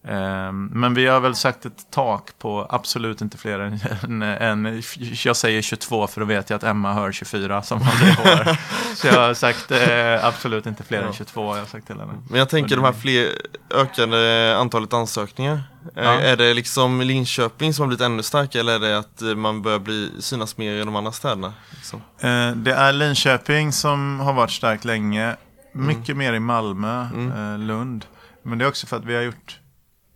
Ehm, 0.10 0.66
Men 0.74 0.94
vi 0.94 1.08
har 1.08 1.20
väl 1.20 1.36
sagt 1.36 1.66
ett 1.66 1.92
tak 1.92 2.30
på 2.40 2.68
absolut 2.70 3.22
inte 3.22 3.38
fler 3.38 3.60
än, 3.60 3.80
än, 4.22 4.66
än 4.66 4.82
jag 5.26 5.36
säger 5.36 5.62
22 5.62 6.08
för 6.08 6.22
då 6.22 6.28
vet 6.28 6.50
jag 6.50 6.58
att 6.58 6.64
Emma 6.64 6.94
hör 6.94 7.12
24 7.12 7.62
som 7.64 7.78
aldrig 7.92 8.10
hör. 8.14 8.58
Så 8.96 9.08
jag 9.08 9.28
har 9.28 9.34
sagt 9.34 9.72
eh, 9.72 10.26
absolut 10.26 10.66
inte 10.66 10.84
fler 10.84 10.98
än 11.00 11.06
Ja. 11.06 11.14
22 11.14 11.42
jag 11.56 11.62
har 11.62 11.66
sagt 11.66 11.88
till 11.88 12.00
henne. 12.00 12.14
Men 12.30 12.40
jag 12.40 12.50
tänker 12.50 12.76
de 12.76 12.86
här 12.86 12.94
fler 12.94 13.30
ökande 13.76 14.54
antalet 14.54 14.94
ansökningar. 14.94 15.64
Ja. 15.96 16.02
Är, 16.02 16.38
det 16.38 16.54
liksom 16.54 17.02
Linköping 17.02 17.74
som 17.74 17.84
har 17.84 17.88
blivit 17.88 18.02
ännu 18.06 18.24
starkare 18.24 18.60
eller 18.60 18.76
är 18.76 18.80
det 18.80 18.98
att 18.98 19.22
eh, 19.22 19.36
man 19.36 19.62
börjar 19.62 19.80
bli, 19.80 20.12
synas 20.20 20.58
mer 20.58 20.74
i 20.74 20.80
de 20.80 20.96
andra 20.96 21.12
städerna? 21.12 21.54
Liksom? 21.70 22.02
Eh, 22.20 22.52
Det 22.52 22.74
är 22.74 22.94
Linköping 22.94 23.72
som 23.72 24.20
har 24.20 24.34
varit 24.34 24.52
starkt 24.52 24.86
länge. 24.86 25.36
Mycket 25.74 26.18
mer 26.18 26.34
i 26.34 26.40
Malmö, 26.40 27.02
eh, 27.02 27.60
Lund. 27.60 28.06
Men 28.44 28.58
det 28.58 28.66
är 28.66 28.70
också 28.70 28.88
för 28.88 28.98
att 28.98 29.06
vi 29.06 29.16
har 29.16 29.22
gjort 29.22 29.60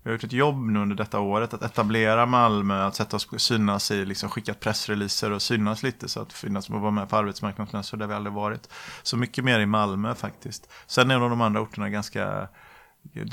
vi 0.04 0.10
har 0.10 0.12
gjort 0.14 0.24
ett 0.24 0.34
jobb 0.34 0.70
nu 0.70 0.80
under 0.80 0.96
detta 0.96 1.20
året 1.20 1.54
att 1.54 1.62
etablera 1.62 2.26
Malmö, 2.26 2.84
att 2.84 2.96
sätta 2.96 3.16
oss 3.16 3.28
synas 3.38 3.92
i, 3.92 4.06
liksom 4.06 4.30
skickat 4.30 4.60
pressreleaser 4.60 5.32
och 5.32 5.42
synas 5.42 5.84
lite 5.84 6.10
så 6.10 6.22
att 6.22 6.34
finnas 6.34 6.70
och 6.70 6.82
vara 6.82 6.92
med 6.92 7.10
på 7.10 7.18
arbetsmarknadsmässor 7.18 7.98
där 7.98 8.08
vi 8.08 8.14
aldrig 8.14 8.34
varit. 8.34 8.70
Så 9.04 9.18
mycket 9.18 9.44
mer 9.44 9.60
i 9.60 9.66
Malmö 9.66 10.16
faktiskt. 10.16 10.70
Sen 10.88 11.12
är 11.12 11.20
nog 11.20 11.30
de 11.30 11.42
andra 11.42 11.62
orterna 11.62 11.90
ganska 11.90 12.48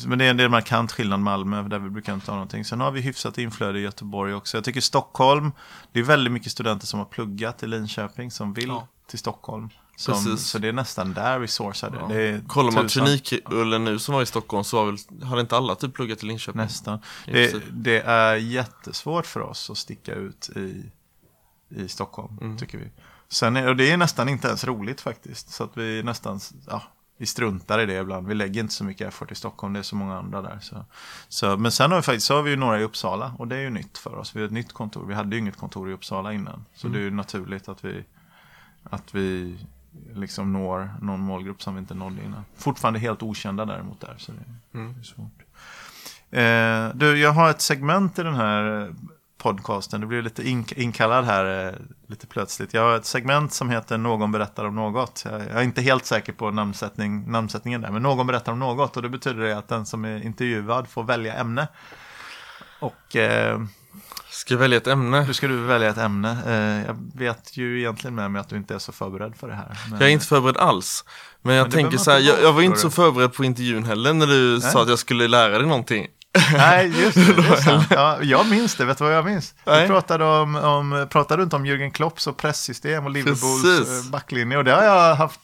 men 0.07 0.19
det 0.19 0.25
är 0.25 0.31
en 0.31 0.37
del 0.37 0.51
markant 0.51 0.93
skillnad 0.93 1.21
Malmö, 1.21 1.63
där 1.63 1.79
vi 1.79 1.91
brukar 1.91 2.15
inte 2.15 2.31
ha 2.31 2.37
någonting. 2.37 2.65
Sen 2.65 2.81
har 2.81 2.91
vi 2.91 3.01
hyfsat 3.01 3.39
inflöde 3.39 3.79
i 3.79 3.83
Göteborg 3.83 4.35
också. 4.35 4.57
Jag 4.57 4.65
tycker 4.65 4.81
Stockholm, 4.81 5.53
det 5.93 6.01
är 6.01 6.05
väldigt 6.05 6.33
mycket 6.33 6.53
studenter 6.53 6.87
som 6.87 6.99
har 6.99 7.07
pluggat 7.07 7.63
i 7.63 7.67
Linköping 7.67 8.31
som 8.31 8.53
vill 8.53 8.69
Ja. 8.69 8.89
till 9.07 9.19
Stockholm. 9.19 9.69
Som, 9.99 10.15
Precis. 10.15 10.47
så 10.49 10.59
det 10.59 10.69
är 10.69 10.73
nästan 10.73 11.13
där 11.13 11.39
vi 11.39 11.49
sourcar 11.49 11.91
det. 11.91 11.99
Ja. 12.01 12.09
det 12.09 12.49
Kollar 12.49 12.73
man 12.73 12.89
Trinikullen 12.89 13.85
nu 13.85 13.99
som 13.99 14.15
var 14.15 14.23
i 14.23 14.27
Stockholm 14.27 14.65
så 14.65 14.77
var 14.77 14.87
väl, 14.87 15.25
hade 15.27 15.41
inte 15.41 15.57
alla 15.57 15.75
typ 15.75 15.95
pluggat 15.95 16.23
i 16.23 16.27
Linköping? 16.27 16.61
Nästan. 16.63 16.99
Det, 17.27 17.63
det 17.73 18.01
är 18.01 18.35
jättesvårt 18.37 19.27
för 19.27 19.41
oss 19.41 19.71
att 19.71 19.79
sticka 19.79 20.15
ut 20.15 20.51
i, 20.57 20.83
i 21.69 21.89
Stockholm, 21.89 22.39
Mm. 22.41 22.59
tycker 22.59 22.79
vi. 22.79 22.91
Sen 23.29 23.57
är, 23.57 23.69
och 23.69 23.77
det 23.77 23.91
är 23.91 23.97
nästan 23.97 24.29
inte 24.29 24.49
ens 24.49 24.65
roligt 24.65 25.01
faktiskt. 25.01 25.51
Så 25.51 25.65
att 25.65 25.71
vi 25.77 26.03
nästan, 26.03 26.41
ja, 26.67 26.83
vi 27.17 27.27
struntar 27.27 27.79
i 27.81 27.87
det 27.87 27.99
ibland. 27.99 28.27
Vi 28.29 28.35
lägger 28.35 28.61
inte 28.61 28.75
så 28.75 28.85
mycket 28.85 29.09
effort 29.09 29.33
i 29.33 29.35
Stockholm, 29.35 29.73
det 29.73 29.79
är 29.79 29.83
så 29.83 29.97
många 29.97 30.19
andra 30.19 30.43
där. 30.43 30.59
Så, 30.63 30.85
så, 31.29 31.57
men 31.57 31.73
sen 31.73 31.91
har 31.91 31.99
vi 31.99 32.03
faktiskt, 32.03 32.27
så 32.27 32.35
har 32.35 32.43
vi 32.43 32.51
ju 32.51 32.57
några 32.57 32.81
i 32.81 32.83
Uppsala 32.83 33.33
och 33.39 33.49
det 33.49 33.57
är 33.57 33.61
ju 33.61 33.71
nytt 33.71 33.99
för 33.99 34.15
oss. 34.17 34.37
Vi 34.37 34.41
har 34.41 34.47
ett 34.47 34.53
nytt 34.53 34.73
kontor, 34.73 35.07
vi 35.07 35.15
hade 35.15 35.37
ju 35.37 35.41
inget 35.43 35.57
kontor 35.57 35.91
i 35.91 35.93
Uppsala 35.93 36.33
innan. 36.33 36.65
Så 36.75 36.87
Mm. 36.87 36.93
det 36.99 37.03
är 37.03 37.05
ju 37.05 37.11
naturligt 37.11 37.69
att 37.69 37.85
vi, 37.85 38.05
att 38.91 39.15
vi 39.15 39.59
liksom 40.15 40.53
når 40.53 40.91
någon 41.03 41.21
målgrupp 41.21 41.63
som 41.63 41.75
vi 41.75 41.81
inte 41.81 41.95
nådde 41.95 42.23
innan. 42.25 42.45
Fortfarande 42.57 42.99
helt 42.99 43.23
okända 43.23 43.65
däremot 43.65 44.01
där, 44.01 44.15
så 44.19 44.33
det, 44.33 44.79
Mm. 44.79 44.95
det 44.95 45.01
är 45.01 45.05
svårt. 45.05 45.43
Eh, 46.31 46.97
du, 46.99 47.19
jag 47.19 47.33
har 47.33 47.51
ett 47.51 47.61
segment 47.61 48.19
i 48.19 48.23
den 48.23 48.35
här 48.35 48.93
podcasten. 49.39 50.01
Det 50.01 50.07
blir 50.07 50.23
lite 50.23 50.43
ink- 50.43 50.73
inkallad 50.77 51.25
här 51.25 51.67
eh, 51.69 51.75
lite 52.07 52.27
plötsligt. 52.27 52.75
Jag 52.75 52.83
har 52.83 52.97
ett 52.97 53.05
segment 53.05 53.53
som 53.53 53.71
heter 53.71 53.99
Någon 53.99 54.33
berättar 54.33 54.65
om 54.65 54.75
något. 54.75 55.23
Jag, 55.31 55.41
jag 55.41 55.49
är 55.51 55.63
inte 55.63 55.83
helt 55.83 56.05
säker 56.05 56.33
på 56.33 56.51
namnsättning, 56.51 57.31
namnsättningen 57.31 57.81
där, 57.81 57.91
men 57.91 58.03
Någon 58.03 58.27
berättar 58.27 58.53
om 58.53 58.59
något. 58.59 58.97
Och 58.97 59.03
det 59.03 59.09
betyder 59.09 59.43
det 59.43 59.59
att 59.59 59.69
den 59.69 59.87
som 59.87 60.05
är 60.05 60.23
intervjuad 60.25 60.89
får 60.89 61.03
välja 61.05 61.35
ämne. 61.35 61.69
Och 62.81 63.17
eh, 63.17 63.61
Ska 64.31 64.55
jag 64.55 64.59
välja 64.59 64.77
ett 64.77 64.87
ämne? 64.87 65.25
nu 65.27 65.35
ska 65.35 65.49
du 65.49 65.57
välja 65.57 65.89
ett 65.89 65.99
ämne. 65.99 66.39
Eh, 66.47 66.87
jag 66.87 66.97
vet 67.15 67.57
ju 67.57 67.79
egentligen 67.81 68.15
med 68.15 68.31
mig 68.31 68.41
att 68.41 68.49
du 68.49 68.57
inte 68.57 68.75
är 68.75 68.79
så 68.79 68.93
förberedd 68.93 69.37
för 69.37 69.49
det 69.49 69.55
här. 69.55 69.79
Men, 69.91 70.01
Jag 70.01 70.09
är 70.09 70.13
inte 70.13 70.27
förberedd 70.27 70.57
alls. 70.57 71.05
Men 71.43 71.55
jag 71.55 71.65
Men 71.65 71.73
tänker 71.73 71.99
så 71.99 72.11
här, 72.11 72.19
jag, 72.19 72.43
jag 72.43 72.53
var 72.53 72.63
inte 72.63 72.79
så 72.79 72.91
förberedd 72.91 73.33
på 73.33 73.45
intervjun 73.45 73.85
heller 73.85 74.13
när 74.13 74.27
du 74.27 74.61
sa 74.61 74.83
att 74.83 74.89
jag 74.89 74.99
skulle 74.99 75.29
lära 75.29 75.59
dig 75.59 75.67
någonting. 75.67 76.07
Nej, 76.53 77.03
just 77.03 77.15
det. 77.15 77.33
det 77.33 77.87
ja, 77.91 78.19
jag 78.23 78.47
minns 78.47 78.75
det. 78.75 78.85
Vet 78.85 78.99
du 78.99 79.05
vad 79.05 79.15
jag 79.15 79.25
minns? 79.25 79.55
Vi 79.65 79.73
Nej. 79.73 79.87
pratade, 79.87 80.25
om, 80.25 80.57
om, 80.57 81.07
pratade 81.11 81.41
du 81.41 81.45
inte 81.45 81.57
om 81.57 81.67
Jürgen 81.67 81.91
Klopps 81.91 82.27
och 82.27 82.37
presssystem 82.37 83.05
och 83.05 83.11
Liverpools 83.11 83.89
eh, 83.89 84.11
backlinje? 84.11 84.57
Och 84.59 84.65
det 84.65 84.73
har 84.73 84.83
jag 84.83 85.15
haft, 85.15 85.41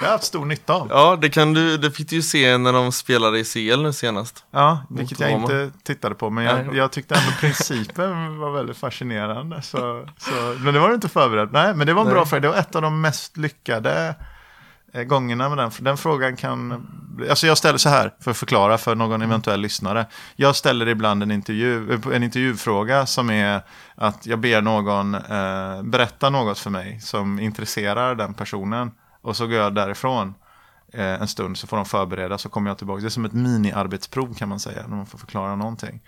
jag 0.00 0.06
har 0.06 0.12
haft 0.12 0.24
stor 0.24 0.44
nytta 0.44 0.74
av. 0.74 0.86
Ja, 0.90 1.18
det 1.20 1.28
kan 1.28 1.54
du, 1.54 1.76
det 1.76 1.90
fick 1.90 2.08
du 2.08 2.16
ju 2.16 2.22
se 2.22 2.58
när 2.58 2.72
de 2.72 2.92
spelade 2.92 3.38
i 3.38 3.44
CL 3.44 3.82
nu 3.82 3.92
senast. 3.92 4.44
Ja, 4.50 4.86
vilket 4.90 5.20
jag 5.20 5.30
inte 5.30 5.70
tittade 5.82 6.14
på. 6.14 6.30
Men 6.30 6.44
jag, 6.44 6.76
jag 6.76 6.92
tyckte 6.92 7.14
ändå 7.14 7.32
principen 7.40 8.38
var 8.38 8.50
väldigt 8.50 8.76
fascinerande. 8.76 9.62
Så, 9.62 10.08
så, 10.18 10.30
men 10.58 10.74
det 10.74 10.80
var 10.80 10.88
du 10.88 10.94
inte 10.94 11.08
förberedd. 11.08 11.48
Nej, 11.52 11.74
men 11.74 11.86
det 11.86 11.94
var 11.94 12.02
en 12.02 12.08
bra 12.08 12.20
Nej. 12.20 12.26
fråga. 12.28 12.40
Det 12.40 12.48
var 12.48 12.56
ett 12.56 12.76
av 12.76 12.82
de 12.82 13.00
mest 13.00 13.36
lyckade 13.36 14.14
eh, 14.94 15.02
gångerna 15.02 15.48
med 15.48 15.58
den. 15.58 15.70
För 15.70 15.82
Den 15.82 15.96
frågan 15.96 16.36
kan... 16.36 16.86
Alltså 17.30 17.46
jag 17.46 17.58
ställer 17.58 17.78
så 17.78 17.88
här, 17.88 18.14
för 18.20 18.30
att 18.30 18.36
förklara 18.36 18.78
för 18.78 18.94
någon 18.94 19.22
eventuell 19.22 19.60
lyssnare. 19.60 20.06
Jag 20.36 20.56
ställer 20.56 20.88
ibland 20.88 21.22
en, 21.22 21.30
intervju, 21.30 21.92
eh, 21.92 22.16
en 22.16 22.22
intervjufråga 22.22 23.06
som 23.06 23.30
är 23.30 23.62
att 23.94 24.26
jag 24.26 24.38
ber 24.38 24.60
någon 24.60 25.14
eh, 25.14 25.82
berätta 25.82 26.30
något 26.30 26.58
för 26.58 26.70
mig 26.70 27.00
som 27.00 27.40
intresserar 27.40 28.14
den 28.14 28.34
personen. 28.34 28.90
Och 29.22 29.36
så 29.36 29.46
går 29.46 29.56
jag 29.56 29.74
därifrån 29.74 30.34
eh, 30.92 31.22
en 31.22 31.28
stund 31.28 31.58
så 31.58 31.66
får 31.66 31.76
de 31.76 31.86
förbereda 31.86 32.38
så 32.38 32.48
kommer 32.48 32.70
jag 32.70 32.78
tillbaka. 32.78 33.00
Det 33.00 33.06
är 33.06 33.10
som 33.10 33.24
ett 33.24 33.32
mini-arbetsprov 33.32 34.34
kan 34.34 34.48
man 34.48 34.60
säga 34.60 34.86
när 34.86 34.96
man 34.96 35.06
får 35.06 35.18
förklara 35.18 35.56
någonting. 35.56 36.00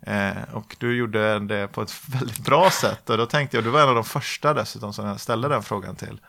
Eh, 0.00 0.42
och 0.52 0.76
du 0.78 0.96
gjorde 0.96 1.38
det 1.38 1.68
på 1.68 1.82
ett 1.82 1.94
väldigt 2.08 2.38
bra 2.38 2.70
sätt 2.70 3.10
och 3.10 3.18
då 3.18 3.26
tänkte 3.26 3.56
jag, 3.56 3.64
du 3.64 3.70
var 3.70 3.80
en 3.80 3.88
av 3.88 3.94
de 3.94 4.04
första 4.04 4.54
dessutom 4.54 4.92
som 4.92 5.06
jag 5.06 5.20
ställde 5.20 5.48
den 5.48 5.62
frågan 5.62 5.96
till. 5.96 6.20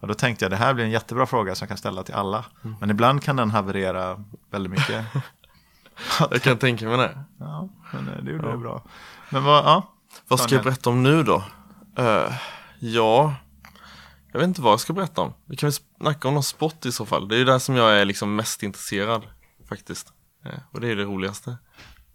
Och 0.00 0.08
då 0.08 0.14
tänkte 0.14 0.44
jag, 0.44 0.52
det 0.52 0.56
här 0.56 0.74
blir 0.74 0.84
en 0.84 0.90
jättebra 0.90 1.26
fråga 1.26 1.54
som 1.54 1.64
jag 1.64 1.68
kan 1.68 1.78
ställa 1.78 2.02
till 2.02 2.14
alla. 2.14 2.44
Men 2.80 2.90
ibland 2.90 3.22
kan 3.22 3.36
den 3.36 3.50
haverera 3.50 4.24
väldigt 4.50 4.70
mycket. 4.72 5.06
Jag 6.30 6.42
kan 6.42 6.58
tänka 6.58 6.84
mig 6.84 6.96
det. 6.96 7.24
Ja, 7.38 7.68
men 7.92 8.08
eh, 8.08 8.24
det 8.24 8.30
gjorde 8.32 8.50
det 8.50 8.56
bra. 8.56 8.82
Men 9.30 9.44
vad, 9.44 9.64
ja. 9.64 9.88
Vad 10.28 10.40
ska 10.40 10.54
jag 10.54 10.64
berätta 10.64 10.90
om 10.90 11.02
nu 11.02 11.22
då? 11.22 11.44
Eh, 11.98 12.32
ja, 12.78 13.34
jag 14.32 14.38
vet 14.38 14.48
inte 14.48 14.62
vad 14.62 14.72
jag 14.72 14.80
ska 14.80 14.92
berätta 14.92 15.20
om. 15.20 15.34
Vi 15.46 15.56
kan 15.56 15.66
väl 15.66 15.74
snacka 16.00 16.28
om 16.28 16.34
någon 16.34 16.42
sport 16.42 16.86
i 16.86 16.92
så 16.92 17.06
fall. 17.06 17.28
Det 17.28 17.34
är 17.34 17.38
ju 17.38 17.44
där 17.44 17.58
som 17.58 17.76
jag 17.76 18.00
är 18.00 18.04
liksom 18.04 18.36
mest 18.36 18.62
intresserad 18.62 19.22
faktiskt. 19.68 20.12
Eh, 20.44 20.58
och 20.72 20.80
det 20.80 20.88
är 20.88 20.96
det 20.96 21.04
roligaste. 21.04 21.56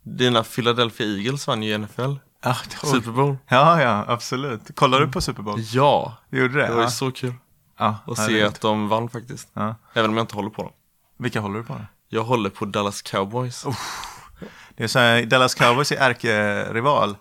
Dina 0.04 0.44
Philadelphia 0.44 1.08
Eagles 1.08 1.48
vann 1.48 1.64
ju 1.64 1.78
NFL, 1.78 2.02
Ja, 2.44 2.56
var- 2.84 2.90
Super 2.90 3.12
Bowl. 3.12 3.38
ja, 3.48 3.82
ja, 3.82 4.06
absolut. 4.08 4.76
Kollar 4.76 5.00
du 5.00 5.08
på 5.08 5.22
Super 5.22 5.44
Bowl? 5.44 5.60
Ja, 5.72 6.18
gjorde 6.30 6.54
det? 6.54 6.68
det 6.68 6.72
var 6.74 6.78
ju 6.78 6.84
ja. 6.84 6.90
så 6.90 7.12
kul 7.12 7.34
ja, 7.78 7.96
ja, 8.08 8.16
se 8.16 8.44
att 8.44 8.62
de 8.62 8.88
vann 8.90 9.10
faktiskt. 9.10 9.50
Ja. 9.54 9.76
Även 9.94 10.10
om 10.10 10.18
jag 10.18 10.24
inte 10.24 10.36
håller 10.36 10.50
på 10.50 10.64
dem. 10.64 10.72
Vilka 11.20 11.40
håller 11.40 11.60
du 11.60 11.64
på? 11.66 11.74
Då? 11.74 11.86
Jag 12.10 12.24
håller 12.24 12.50
på 12.50 12.66
Dallas 12.66 13.02
Cowboys. 13.02 13.66
Det 14.78 14.84
är 14.84 14.88
så 14.88 15.00
här, 15.00 15.26
Dallas 15.26 15.56
Cowboys 15.56 15.92
är 15.92 15.96
ärkerival. 15.98 17.18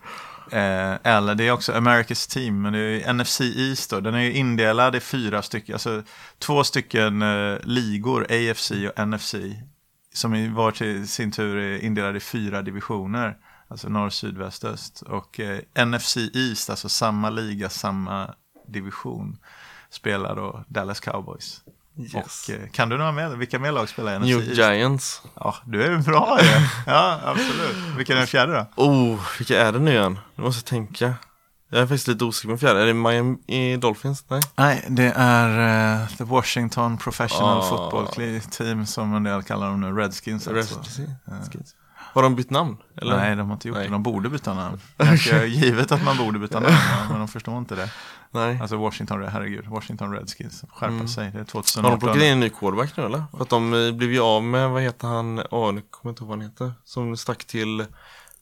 Eh, 0.53 0.95
eller 1.03 1.35
det 1.35 1.45
är 1.45 1.50
också 1.50 1.73
America's 1.73 2.33
Team, 2.33 2.62
men 2.62 2.73
det 2.73 2.79
är 2.79 3.12
NFC 3.12 3.41
East 3.41 3.91
då. 3.91 4.00
Den 4.00 4.15
är 4.15 4.21
ju 4.21 4.33
indelad 4.33 4.97
i 4.97 5.00
fyra 5.00 5.43
stycken, 5.43 5.75
alltså 5.75 6.03
två 6.38 6.65
stycken 6.65 7.23
eh, 7.23 7.59
ligor, 7.62 8.26
AFC 8.31 8.71
och 8.71 9.09
NFC. 9.09 9.35
Som 10.12 10.35
i 10.35 10.49
var 10.49 10.71
till 10.71 11.09
sin 11.09 11.33
tur 11.33 11.57
är 11.57 11.79
indelade 11.79 12.17
i 12.17 12.21
fyra 12.21 12.62
divisioner. 12.62 13.37
Alltså 13.69 13.88
norr, 13.88 14.11
syd, 14.11 14.38
väst, 14.38 14.65
öst. 14.65 15.03
Och 15.03 15.41
eh, 15.41 15.87
NFC 15.87 16.17
East, 16.17 16.71
alltså 16.71 16.88
samma 16.88 17.31
liga, 17.31 17.69
samma 17.69 18.35
division, 18.69 19.38
spelar 19.91 20.37
då 20.37 20.65
Dallas 20.69 21.00
Cowboys. 21.00 21.62
Yes. 21.99 22.15
Och 22.15 22.55
eh, 22.55 22.61
kan 22.73 22.88
du 22.88 22.99
några 22.99 23.12
mer? 23.12 23.29
Vilka 23.29 23.59
mer 23.59 23.73
lag 23.73 23.88
spelar 23.88 24.15
i 24.15 24.19
NFC 24.19 24.26
New? 24.26 24.53
Giants. 24.55 25.23
Ja, 25.35 25.55
du 25.67 25.83
är 25.83 25.99
bra 25.99 26.38
ju. 26.43 26.49
Ja, 26.87 27.21
absolut. 27.25 27.76
Vilken 27.97 28.17
är 28.17 28.19
den 28.19 28.26
fjärde 28.29 28.53
då? 28.76 28.83
Oh, 28.85 29.21
vilka 29.38 29.61
är 29.62 29.73
det 29.73 29.79
nu 29.79 29.91
igen? 29.91 30.19
Nu 30.35 30.45
måste 30.45 30.59
jag 30.59 30.65
tänka. 30.65 31.15
Jag 31.71 31.81
är 31.81 31.87
faktiskt 31.87 32.09
lite 32.09 32.25
osäker 32.25 32.49
på 32.49 32.59
fjärde. 32.59 32.83
Är 32.83 32.87
det 32.87 32.95
Miami 32.95 33.76
Dolphins? 33.76 34.25
Nej? 34.29 34.41
Nej, 34.57 34.85
det 34.88 35.12
är 35.17 36.00
eh, 36.03 36.09
The 36.09 36.25
Washington 36.25 36.99
Professional 36.99 37.59
Ah. 37.59 37.62
Football 37.62 38.07
Team 38.50 38.87
som 38.87 39.15
en 39.15 39.23
del 39.25 39.43
kallar 39.43 39.67
dem 39.71 39.81
nu, 39.81 39.93
Redskins 39.93 40.49
alltså. 40.49 40.79
Redskins. 41.25 41.75
Har 42.16 42.23
de 42.23 42.35
bytt 42.35 42.50
namn? 42.50 42.76
Eller? 42.96 43.16
Nej, 43.16 43.37
de 43.37 43.46
har 43.46 43.54
inte 43.54 43.68
gjort 43.68 43.76
Nej. 43.76 43.87
det. 43.87 43.92
De 43.92 44.02
borde 44.02 44.28
byta 44.28 44.54
namn. 44.54 44.80
Ganska 44.99 45.44
givet 45.46 45.92
att 45.92 46.04
man 46.04 46.16
borde 46.16 46.38
byta 46.38 46.61
namn, 46.61 46.75
men 47.11 47.18
de 47.18 47.28
förstår 47.28 47.58
inte 47.58 47.75
det. 47.75 47.90
Nej. 48.30 48.58
Alltså 48.61 48.76
Washington, 48.76 49.28
herregud, 49.28 49.66
Washington 49.66 50.12
Redskins. 50.12 50.64
Skärpa 50.68 50.92
Mm. 50.94 51.08
sig, 51.08 51.25
det 51.30 51.30
är 51.37 51.38
Har 51.38 51.44
2018. 51.44 51.90
de 51.92 52.00
plockat 52.00 52.23
in 52.23 52.32
en 52.32 52.40
ny 52.40 52.50
quarterback 52.50 52.96
nu 52.96 53.04
eller? 53.04 53.25
För 53.32 53.42
att 53.42 53.49
de 53.49 53.75
eh, 53.87 53.92
blev 53.92 54.12
ju 54.12 54.20
av 54.20 54.42
med, 54.44 54.70
vad 54.70 54.82
heter 54.82 55.08
han, 55.08 55.42
åh 55.50 55.73
nu 55.73 55.80
kommer 55.90 56.02
jag 56.02 56.12
inte 56.12 56.23
ihåg 56.23 56.28
vad 56.28 56.38
han 56.38 56.49
heter. 56.50 56.73
Som 56.85 57.16
stack 57.16 57.44
till 57.44 57.87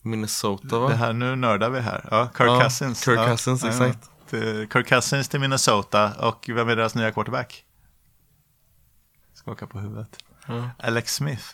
Minnesota 0.03 0.79
va? 0.79 0.89
Det 0.89 0.95
här, 0.97 1.13
nu 1.13 1.37
nördar 1.37 1.71
vi 1.71 1.81
här. 1.81 2.09
Ja, 2.11 2.29
Kirk 2.39 2.49
Ja, 2.49 2.61
Cousins. 2.63 3.05
Kirk 3.05 3.19
ja, 3.19 3.27
Cousins, 3.27 3.63
ja, 3.63 3.69
exakt. 3.69 4.11
Kirk 4.73 4.89
Cousins 4.89 5.29
till 5.29 5.41
Minnesota 5.41 6.13
och 6.29 6.51
vem 6.55 6.69
är 6.69 6.77
deras 6.77 6.95
nya 6.95 7.11
quarterback? 7.13 7.65
Skaka 9.35 9.67
på 9.67 9.79
huvudet. 9.79 10.17
Ja. 10.47 10.71
Alex 10.79 11.15
Smith. 11.15 11.45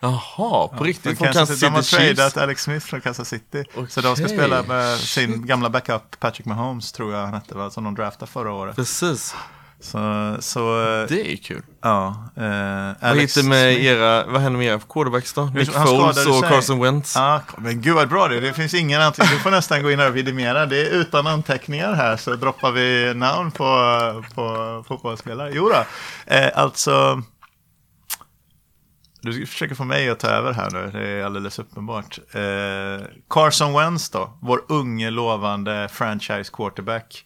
Jaha, 0.00 0.68
på 0.68 0.84
riktigt? 0.84 1.18
Från 1.18 1.26
Kansas, 1.26 1.48
Kansas 1.48 1.60
de 1.60 1.66
har 1.74 1.82
City 1.82 2.14
tradat 2.14 2.36
Alex 2.36 2.62
Smith 2.62 2.86
från 2.86 3.00
Kansas 3.00 3.28
City. 3.28 3.64
Så 3.88 4.00
de 4.00 4.16
ska 4.16 4.28
spela 4.28 4.62
med 4.62 4.98
sin 4.98 5.46
gamla 5.46 5.70
backup 5.70 6.20
Patrick 6.20 6.46
Mahomes 6.46 6.92
tror 6.92 7.12
jag 7.14 7.20
han 7.24 7.34
hette, 7.34 7.54
va? 7.54 7.70
som 7.70 7.84
de 7.84 7.94
draftade 7.94 8.30
förra 8.32 8.52
året. 8.52 8.76
Precis, 8.76 9.34
Så, 9.80 10.36
så 10.40 10.80
eh, 10.82 11.08
det 11.08 11.32
är 11.32 11.36
kul. 11.36 11.62
ja. 11.82 12.08
Eh, 12.36 12.42
Vad 12.42 13.10
Alex 13.10 13.36
heter 13.36 13.48
med 13.48 13.74
Smith. 13.74 13.86
era, 13.86 14.26
vad 14.26 14.40
händer 14.40 14.58
med 14.58 14.66
era 14.66 14.78
quarterbacks 14.88 15.32
då? 15.32 15.44
Nick 15.44 15.74
han 15.74 15.86
Foles 15.86 16.26
och 16.26 16.34
sig. 16.40 16.48
Carson 16.48 16.80
Wentz? 16.80 17.16
Ja, 17.16 17.42
men 17.58 17.80
gud 17.82 17.94
vad 17.94 18.08
bra 18.08 18.28
det 18.28 18.36
är. 18.36 18.40
Det 18.40 18.52
finns 18.52 18.74
ingen 18.74 19.02
anteckning. 19.02 19.36
Du 19.36 19.42
får 19.42 19.50
nästan 19.50 19.82
gå 19.82 19.90
in 19.90 20.00
och 20.00 20.16
vidimera. 20.16 20.66
Det 20.66 20.80
är 20.86 20.90
utan 20.90 21.26
anteckningar 21.26 21.92
här 21.92 22.16
så 22.16 22.34
droppar 22.36 22.70
vi 22.72 23.14
namn 23.14 23.50
på, 23.50 23.64
på 24.34 24.84
fotbollsspelare. 24.88 25.50
Jo 25.54 25.68
då. 25.68 25.84
Eh, 26.34 26.48
alltså. 26.54 27.22
Du 29.20 29.46
försöker 29.46 29.74
få 29.74 29.84
mig 29.84 30.10
att 30.10 30.20
ta 30.20 30.28
över 30.28 30.52
här 30.52 30.70
nu, 30.70 30.90
det 30.92 31.08
är 31.08 31.24
alldeles 31.24 31.58
uppenbart. 31.58 32.18
Eh, 32.32 33.06
Carson 33.30 33.72
Wentz 33.72 34.10
då, 34.10 34.38
vår 34.40 34.60
unge 34.68 35.10
lovande 35.10 35.88
franchise 35.92 36.50
quarterback. 36.52 37.24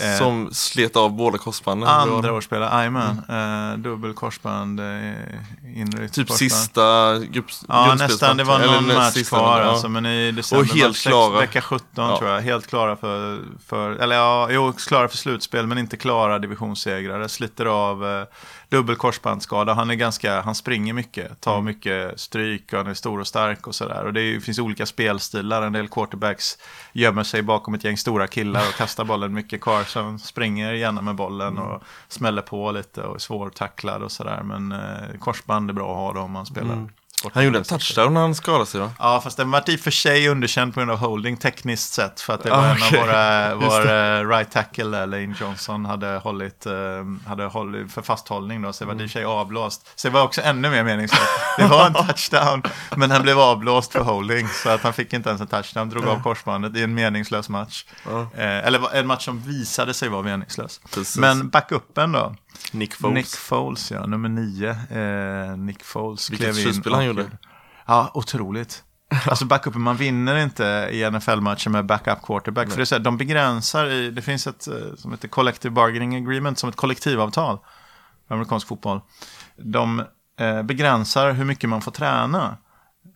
Eh, 0.00 0.18
Som 0.18 0.50
slet 0.52 0.96
av 0.96 1.12
båda 1.12 1.38
korsbanden? 1.38 1.88
Andra 1.88 2.32
årsspelare, 2.32 2.70
jajamän. 2.78 3.22
Eh, 3.28 3.78
dubbel 3.78 4.14
korsband, 4.14 4.80
eh, 4.80 4.86
inre 5.76 6.08
Typ 6.08 6.28
korsband. 6.28 6.38
sista 6.38 7.18
grupp, 7.18 7.46
Ja, 7.68 7.94
nästan. 7.98 8.36
Det 8.36 8.44
var 8.44 8.58
någon 8.58 8.86
match 8.86 9.12
sista, 9.14 9.36
kvar 9.36 9.60
ja. 9.60 9.64
alltså, 9.66 9.88
men 9.88 10.06
i 10.06 10.32
december, 10.32 10.62
Och 10.70 10.76
helt 10.76 10.96
klara. 10.96 11.38
vecka 11.40 11.60
17 11.60 11.86
Ja. 12.10 12.18
tror 12.18 12.30
jag, 12.30 12.40
helt 12.40 12.66
klara 12.66 12.96
för, 12.96 13.42
för 13.68 13.90
eller 13.90 14.16
ja, 14.16 14.48
jo, 14.50 14.72
klara 14.72 15.08
för 15.08 15.16
slutspel, 15.16 15.66
men 15.66 15.78
inte 15.78 15.96
klara 15.96 16.38
divisionssegrare. 16.38 17.28
Sliter 17.28 17.66
av 17.66 18.06
eh, 18.06 18.24
dubbel 18.72 18.96
korsbandsskada. 18.96 19.74
Han 19.74 19.90
är 19.90 19.94
ganska, 19.94 20.40
han 20.40 20.54
springer 20.54 20.92
mycket, 20.92 21.40
tar 21.40 21.52
Mm. 21.52 21.64
mycket 21.64 22.20
stryk 22.20 22.72
och 22.72 22.78
han 22.78 22.86
är 22.86 22.94
stor 22.94 23.20
och 23.20 23.26
stark 23.26 23.66
och 23.66 23.74
sådär. 23.74 24.04
Och 24.04 24.12
det 24.12 24.20
är, 24.20 24.40
finns 24.40 24.58
olika 24.58 24.86
spelstilar, 24.86 25.62
en 25.62 25.72
del 25.72 25.88
quarterbacks 25.88 26.58
gömmer 26.92 27.22
sig 27.22 27.42
bakom 27.42 27.74
ett 27.74 27.84
gäng 27.84 27.96
stora 27.96 28.26
killar 28.26 28.60
och 28.68 28.74
kastar 28.74 29.04
bollen 29.04 29.34
mycket. 29.34 29.60
Carson 29.60 30.18
springer 30.18 30.72
gärna 30.72 31.00
med 31.02 31.14
bollen 31.14 31.48
Mm. 31.58 31.62
och 31.64 31.82
smäller 32.08 32.42
på 32.42 32.72
lite 32.72 33.02
och 33.02 33.14
är 33.14 33.18
svårtacklad 33.18 34.02
och 34.02 34.12
sådär. 34.12 34.42
Men 34.42 34.72
eh, 34.72 35.18
korsband 35.20 35.70
är 35.70 35.74
bra 35.74 35.90
att 35.90 35.96
ha 35.96 36.12
då 36.12 36.20
om 36.20 36.30
man 36.32 36.46
spelar. 36.46 36.72
Mm. 36.74 36.88
Sport. 37.22 37.32
Han 37.34 37.44
gjorde 37.44 37.58
en 37.58 37.64
touchdown 37.64 38.14
när 38.14 38.20
han 38.20 38.34
skadade 38.34 38.66
sig 38.66 38.80
va? 38.80 38.90
Ja, 38.98 39.20
fast 39.24 39.36
den 39.36 39.50
var 39.50 39.70
i 39.70 39.76
och 39.76 39.80
för 39.80 39.90
sig 39.90 40.28
underkänd 40.28 40.74
på 40.74 40.80
grund 40.80 40.90
av 40.90 40.98
holding 40.98 41.36
tekniskt 41.36 41.92
sett. 41.92 42.20
För 42.20 42.34
att 42.34 42.42
det 42.42 42.52
Ah, 42.52 42.60
var 42.60 42.66
en 42.68 42.76
okej. 42.82 43.00
av 43.00 43.06
våra, 43.06 43.50
Just 43.52 43.62
vår 43.86 43.92
eh, 43.92 44.28
right 44.28 44.50
tackle, 44.52 45.06
Lane 45.06 45.34
Johnson, 45.40 45.84
hade 45.84 46.06
hållit, 46.16 46.66
eh, 46.66 46.72
hade 47.26 47.44
hållit 47.44 47.92
för 47.92 48.02
fasthållning 48.02 48.62
då. 48.62 48.72
Så 48.72 48.84
det 48.84 48.88
var 48.88 48.94
i 48.94 48.96
och 48.96 49.00
för 49.00 49.08
sig 49.08 49.24
avblåst. 49.24 49.88
Så 49.94 50.08
det 50.08 50.14
var 50.14 50.22
också 50.22 50.40
ännu 50.42 50.70
mer 50.70 50.84
meningslöst. 50.84 51.22
Det 51.58 51.66
var 51.66 51.86
en 51.86 51.94
touchdown, 52.06 52.62
men 52.96 53.10
han 53.10 53.22
blev 53.22 53.38
avblåst 53.40 53.92
för 53.92 54.00
holding. 54.00 54.48
Så 54.48 54.68
att 54.70 54.82
han 54.82 54.92
fick 54.92 55.12
inte 55.12 55.28
ens 55.28 55.40
en 55.40 55.46
touchdown, 55.46 55.88
drog 55.88 56.06
av 56.08 56.22
korsbandet 56.22 56.76
i 56.76 56.82
en 56.82 56.94
meningslös 56.94 57.48
match. 57.48 57.84
Eh, 58.36 58.44
eller 58.66 58.94
en 58.96 59.06
match 59.06 59.24
som 59.24 59.40
visade 59.40 59.94
sig 59.94 60.08
vara 60.08 60.22
meningslös. 60.22 60.80
Precis. 60.94 61.16
Men 61.16 61.48
backuppen 61.48 62.12
då? 62.12 62.34
Nick 62.72 62.94
Foles. 62.94 63.14
Nick 63.14 63.36
Foles, 63.36 63.90
ja, 63.90 64.06
nummer 64.06 64.28
nio. 64.28 64.70
Eh, 64.70 65.56
Nick 65.56 65.84
Foles 65.84 66.30
Vilket 66.30 66.46
klev 66.46 66.56
in. 66.58 66.62
slutspel 66.62 66.94
han 66.94 67.04
gjorde. 67.04 67.30
Ja, 67.86 68.10
otroligt. 68.14 68.84
Alltså 69.26 69.44
backupen, 69.44 69.80
man 69.80 69.96
vinner 69.96 70.36
inte 70.36 70.88
i 70.92 71.10
NFL-matcher 71.10 71.68
med 71.70 71.86
backup 71.86 72.22
quarterback. 72.22 72.70
För 72.70 72.76
det 72.76 72.82
är 72.82 72.84
så 72.84 72.94
här, 72.94 73.02
de 73.02 73.16
begränsar 73.16 73.86
i, 73.86 74.10
det 74.10 74.22
finns 74.22 74.46
ett 74.46 74.68
eh, 74.68 74.74
som 74.96 75.10
heter 75.10 75.28
Collective 75.28 75.72
Bargaining 75.72 76.16
Agreement, 76.16 76.58
som 76.58 76.68
ett 76.68 76.76
kollektivavtal 76.76 77.58
i 78.30 78.32
amerikansk 78.32 78.66
fotboll. 78.66 79.00
De 79.56 80.02
eh, 80.40 80.62
begränsar 80.62 81.32
hur 81.32 81.44
mycket 81.44 81.70
man 81.70 81.80
får 81.80 81.92
träna. 81.92 82.56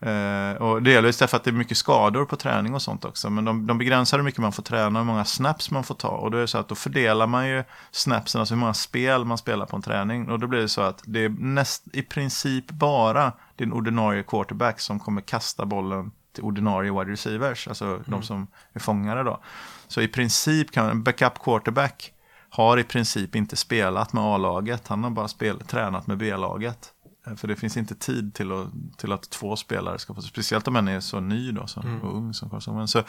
Eh, 0.01 0.63
och 0.63 0.83
det 0.83 0.91
gäller 0.91 1.09
istället 1.09 1.31
för 1.31 1.37
att 1.37 1.45
det 1.45 1.51
är 1.51 1.53
mycket 1.53 1.77
skador 1.77 2.25
på 2.25 2.37
träning 2.37 2.75
och 2.75 2.83
sånt 2.83 3.05
också. 3.05 3.31
Men 3.31 3.45
de, 3.45 3.67
de 3.67 3.79
begränsar 3.79 4.19
hur 4.19 4.25
mycket 4.25 4.41
man 4.41 4.53
får 4.53 4.63
träna 4.63 4.99
och 4.99 5.05
hur 5.05 5.13
många 5.13 5.25
snaps 5.25 5.71
man 5.71 5.85
får 5.85 5.95
ta. 5.95 6.09
Och 6.09 6.31
då 6.31 6.37
är 6.37 6.41
det 6.41 6.49
så 6.49 6.59
att 6.59 6.69
då 6.69 6.75
fördelar 6.75 7.27
man 7.27 7.49
ju 7.49 7.65
snapsen, 7.91 8.39
alltså 8.41 8.55
hur 8.55 8.61
många 8.61 8.75
spel 8.75 9.25
man 9.25 9.39
spelar 9.39 9.67
på 9.67 9.77
en 9.77 9.83
träning. 9.83 10.31
Och 10.31 10.39
då 10.39 10.47
blir 10.47 10.61
det 10.61 10.69
så 10.69 10.81
att 10.81 11.03
det 11.07 11.25
är 11.25 11.29
näst, 11.29 11.85
i 11.93 12.03
princip 12.03 12.71
bara 12.71 13.33
din 13.57 13.73
ordinarie 13.73 14.23
quarterback 14.23 14.81
som 14.81 15.01
kommer 15.01 15.21
kasta 15.21 15.67
bollen 15.67 16.11
till 16.33 16.45
ordinarie 16.45 16.93
wide 16.93 17.13
receivers, 17.13 17.69
alltså 17.69 18.01
de 18.07 18.23
som 18.23 18.47
är 18.73 18.81
fångare 18.81 19.23
då. 19.23 19.41
Så 19.89 20.01
i 20.01 20.09
princip 20.09 20.73
kan 20.73 20.91
en 20.91 21.03
backup 21.03 21.39
quarterback 21.45 22.13
har 22.51 22.79
i 22.79 22.85
princip 22.85 23.37
inte 23.37 23.57
spelat 23.57 24.13
med 24.13 24.25
A-laget, 24.25 24.89
han 24.89 25.05
har 25.05 25.11
bara 25.11 25.29
spel, 25.29 25.61
tränat 25.61 26.07
med 26.07 26.19
B-laget. 26.19 26.93
Eh, 27.27 27.35
För 27.35 27.49
det 27.49 27.57
finns 27.57 27.77
inte 27.77 27.95
tid 27.95 28.35
till 28.35 28.53
att, 28.53 28.67
till 28.99 29.13
att 29.13 29.31
två 29.31 29.57
spelare 29.57 29.99
ska 29.99 30.15
få, 30.15 30.23
speciellt 30.23 30.69
om 30.69 30.77
en 30.77 30.89
är 30.89 31.01
så 31.01 31.21
ny 31.21 31.53
då, 31.53 31.67
så, 31.67 31.83
och 32.03 32.17
ung 32.17 32.35
som 32.35 32.51
Carson 32.51 32.77
Wentz. 32.77 32.93
Så, 32.93 33.03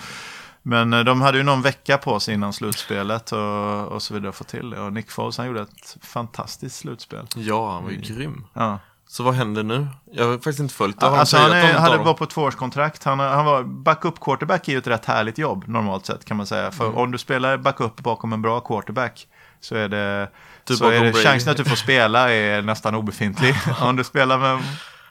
men 0.62 0.94
eh, 0.94 1.00
de 1.00 1.22
hade 1.22 1.38
ju 1.38 1.44
någon 1.44 1.62
vecka 1.62 1.98
på 1.98 2.20
sig 2.20 2.34
innan 2.34 2.54
slutspelet 2.54 3.32
och, 3.32 3.88
och 3.88 4.02
så 4.02 4.14
vidare 4.14 4.30
att 4.30 4.36
få 4.36 4.44
till 4.44 4.70
det. 4.70 4.80
Och 4.82 4.94
Nick 4.94 5.12
Foles, 5.12 5.38
han 5.38 5.48
gjorde 5.48 5.62
ett 5.62 5.98
fantastiskt 6.02 6.76
slutspel. 6.76 7.26
Ja, 7.36 7.72
han 7.74 7.84
var 7.84 7.92
ju 7.92 7.98
grym. 7.98 8.46
Ja. 8.54 8.80
Så 9.10 9.24
vad 9.24 9.34
händer 9.34 9.64
nu? 9.64 9.88
Jag 10.12 10.26
har 10.26 10.34
faktiskt 10.34 10.60
inte 10.60 10.74
följt 10.74 11.00
det. 11.00 11.06
Har 11.06 11.18
Alltså 11.18 11.38
han 11.38 11.52
är, 11.52 11.74
hade 11.74 11.98
var 11.98 12.14
på 12.14 12.24
ett 12.24 12.30
tvåårskontrakt. 12.30 13.04
Han, 13.04 13.20
han 13.20 13.46
var 13.46 13.64
backup 13.64 14.20
quarterback 14.20 14.68
är 14.68 14.72
ju 14.72 14.78
ett 14.78 14.88
rätt 14.88 15.06
härligt 15.06 15.38
jobb 15.38 15.64
normalt 15.68 16.06
sett 16.06 16.26
kan 16.26 16.38
man 16.38 16.46
säga. 16.46 16.72
För 16.72 16.86
Mm. 16.86 16.98
om 16.98 17.12
du 17.12 17.18
spelar 17.18 17.58
backup 17.58 17.96
bakom 18.02 18.34
en 18.34 18.42
bra 18.42 18.60
quarterback 18.60 19.28
så 19.60 19.76
är 19.76 19.90
det, 19.90 20.30
Typ 20.64 20.78
så 20.78 20.90
är 20.90 21.04
det 21.04 21.14
chansen 21.14 21.52
att 21.52 21.58
du 21.58 21.66
får 21.66 21.76
spela 21.76 22.32
är 22.34 22.62
nästan 22.62 22.96
obefintlig. 22.96 23.56
om 23.82 23.96
du 23.96 24.04
spelar 24.04 24.38
med 24.40 24.64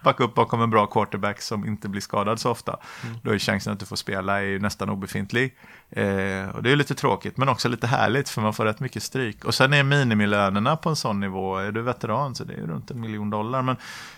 backup 0.05 0.35
bakom 0.35 0.63
en 0.63 0.71
bra 0.71 0.87
quarterback 0.87 1.41
som 1.41 1.67
inte 1.67 1.89
blir 1.89 2.01
skadad 2.01 2.41
så 2.41 2.51
ofta, 2.51 2.77
Mm. 3.05 3.17
då 3.23 3.31
är 3.31 3.39
chansen 3.39 3.73
att 3.73 3.81
du 3.81 3.87
får 3.87 3.97
spela 3.97 4.43
är 4.43 4.59
nästan 4.59 4.91
obefintlig. 4.91 5.57
Eh, 5.91 6.49
och 6.55 6.63
det 6.63 6.73
är 6.73 6.77
lite 6.77 6.95
tråkigt, 6.95 7.37
men 7.37 7.49
också 7.49 7.69
lite 7.69 7.87
härligt, 7.87 8.29
för 8.29 8.41
man 8.43 8.55
får 8.55 8.65
rätt 8.65 8.81
mycket 8.81 9.03
stryk. 9.03 9.45
Och 9.45 9.55
sen 9.55 9.73
är 9.73 9.83
minimilönerna 9.83 10.77
på 10.77 10.89
en 10.89 10.97
sån 10.97 11.21
nivå, 11.21 11.57
är 11.57 11.73
du 11.73 11.83
veteran 11.83 12.35
så 12.35 12.45
det 12.45 12.55
är 12.55 12.67
runt 12.67 12.91
en 12.91 13.01
miljon 13.01 13.31
dollar. 13.31 13.63
Men 13.63 13.77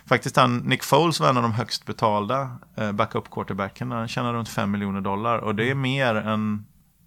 faktiskt 0.09 0.35
han, 0.35 0.57
Nick 0.57 0.83
Foles 0.83 1.19
var 1.19 1.29
en 1.29 1.37
av 1.37 1.43
de 1.43 1.53
högst 1.53 1.85
betalda 1.85 2.51
eh, 2.77 2.91
backup-quarterbacken, 2.91 3.91
han 3.91 4.07
tjänar 4.07 4.33
runt 4.33 4.49
5 4.49 4.71
miljoner 4.71 5.01
dollar. 5.01 5.37
Och 5.37 5.55
det 5.55 5.69
är 5.69 5.75
mer 5.75 6.15
än, 6.15 6.65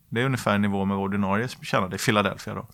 det 0.08 0.20
är 0.20 0.24
ungefär 0.24 0.58
nivå 0.58 0.84
med 0.84 0.96
vad 0.96 1.04
ordinarie 1.04 1.48
tjänade 1.62 1.96
i 1.96 1.98
Philadelphia 1.98 2.54
då. 2.54 2.66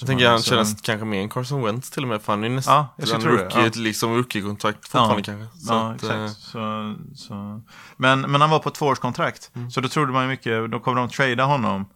Jag 0.00 0.06
tänker 0.06 0.28
han 0.28 0.42
känns 0.42 0.80
kanske 0.82 1.06
mer 1.06 1.22
än 1.22 1.28
Carson 1.28 1.62
Wentz 1.62 1.90
till 1.90 2.02
och 2.02 2.08
med. 2.08 2.22
För 2.22 2.32
han 2.32 2.44
är 2.44 2.48
nästan 2.48 2.74
Ja, 2.74 3.06
jag 3.06 3.26
rookie, 3.26 3.64
ja. 3.64 3.70
liksom 3.74 4.16
rookie-kontrakt 4.16 4.88
fortfarande 4.88 5.22
kanske. 5.22 5.58
Så 5.58 5.72
ja, 5.72 5.92
att, 5.92 6.02
eh, 6.02 6.24
exakt. 6.24 6.40
Så, 6.40 6.94
så. 7.14 7.60
Men, 7.96 8.20
men 8.20 8.40
han 8.40 8.50
var 8.50 8.58
på 8.58 8.68
ett 8.68 8.74
tvåårskontrakt. 8.74 9.50
Mm. 9.54 9.70
Så 9.70 9.80
då 9.80 9.88
trodde 9.88 10.12
man 10.12 10.22
ju 10.22 10.28
mycket, 10.28 10.70
då 10.70 10.80
kommer 10.80 11.00
de 11.00 11.08
trada 11.08 11.44
honom 11.44 11.86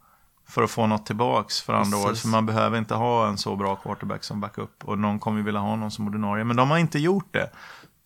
för 0.47 0.63
att 0.63 0.71
få 0.71 0.87
något 0.87 1.05
tillbaks 1.05 1.61
för 1.61 1.73
andra 1.73 1.97
Precis. 1.97 2.05
året. 2.05 2.19
För 2.19 2.27
man 2.27 2.45
behöver 2.45 2.77
inte 2.77 2.95
ha 2.95 3.27
en 3.27 3.37
så 3.37 3.55
bra 3.55 3.75
quarterback 3.75 4.23
som 4.23 4.41
backup. 4.41 4.83
Och 4.83 4.99
någon 4.99 5.19
kommer 5.19 5.37
ju 5.37 5.43
vilja 5.43 5.59
ha 5.59 5.75
någon 5.75 5.91
som 5.91 6.07
ordinarie. 6.07 6.43
Men 6.43 6.55
de 6.55 6.71
har 6.71 6.77
inte 6.77 6.99
gjort 6.99 7.33
det. 7.33 7.49